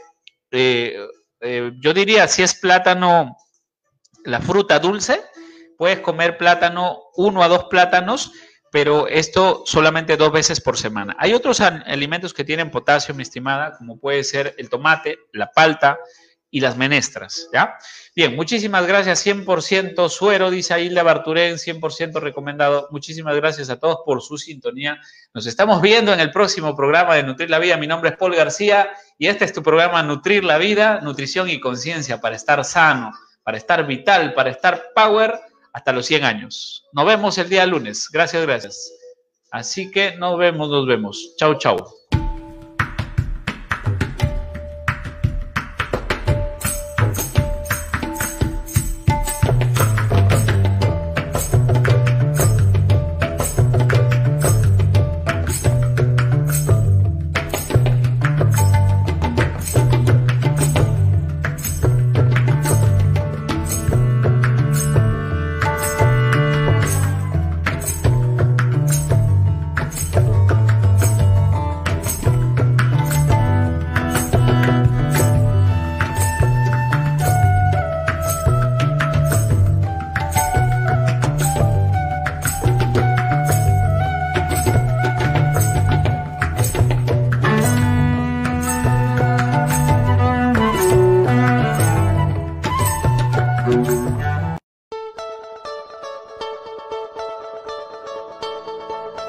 [0.51, 0.97] eh,
[1.41, 3.37] eh, yo diría, si es plátano,
[4.29, 5.23] la fruta dulce,
[5.77, 8.33] puedes comer plátano, uno a dos plátanos,
[8.71, 11.17] pero esto solamente dos veces por semana.
[11.19, 15.99] Hay otros alimentos que tienen potasio, mi estimada, como puede ser el tomate, la palta,
[16.51, 17.77] y las menestras, ¿ya?
[18.17, 22.89] Bien, muchísimas gracias, 100% suero, dice Hilda Barturén, 100% recomendado.
[22.91, 24.99] Muchísimas gracias a todos por su sintonía.
[25.35, 27.77] Nos estamos viendo en el próximo programa de Nutrir la Vida.
[27.77, 31.61] Mi nombre es Paul García y este es tu programa Nutrir la Vida, nutrición y
[31.61, 33.13] conciencia para estar sano,
[33.49, 35.33] para estar vital, para estar power
[35.73, 36.85] hasta los 100 años.
[36.93, 38.11] Nos vemos el día lunes.
[38.13, 38.93] Gracias, gracias.
[39.51, 41.35] Así que nos vemos, nos vemos.
[41.39, 41.98] Chau, chau.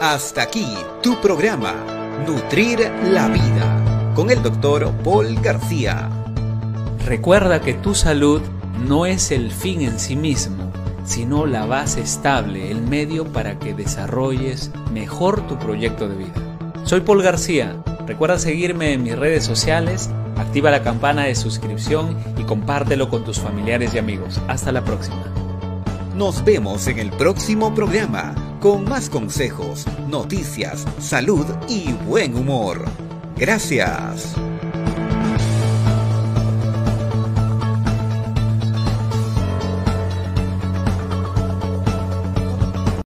[0.10, 0.66] Hasta aquí
[1.03, 1.76] tu programa,
[2.26, 2.80] Nutrir
[3.12, 6.10] la Vida, con el doctor Paul García.
[7.05, 8.41] Recuerda que tu salud
[8.88, 10.72] no es el fin en sí mismo,
[11.05, 16.57] sino la base estable, el medio para que desarrolles mejor tu proyecto de vida.
[16.86, 17.76] Soy Paul García.
[18.07, 23.39] Recuerda seguirme en mis redes sociales, activa la campana de suscripción y compártelo con tus
[23.39, 24.41] familiares y amigos.
[24.47, 25.24] Hasta la próxima.
[26.16, 32.86] Nos vemos en el próximo programa con más consejos, noticias, salud y buen humor.
[33.38, 34.36] Gracias.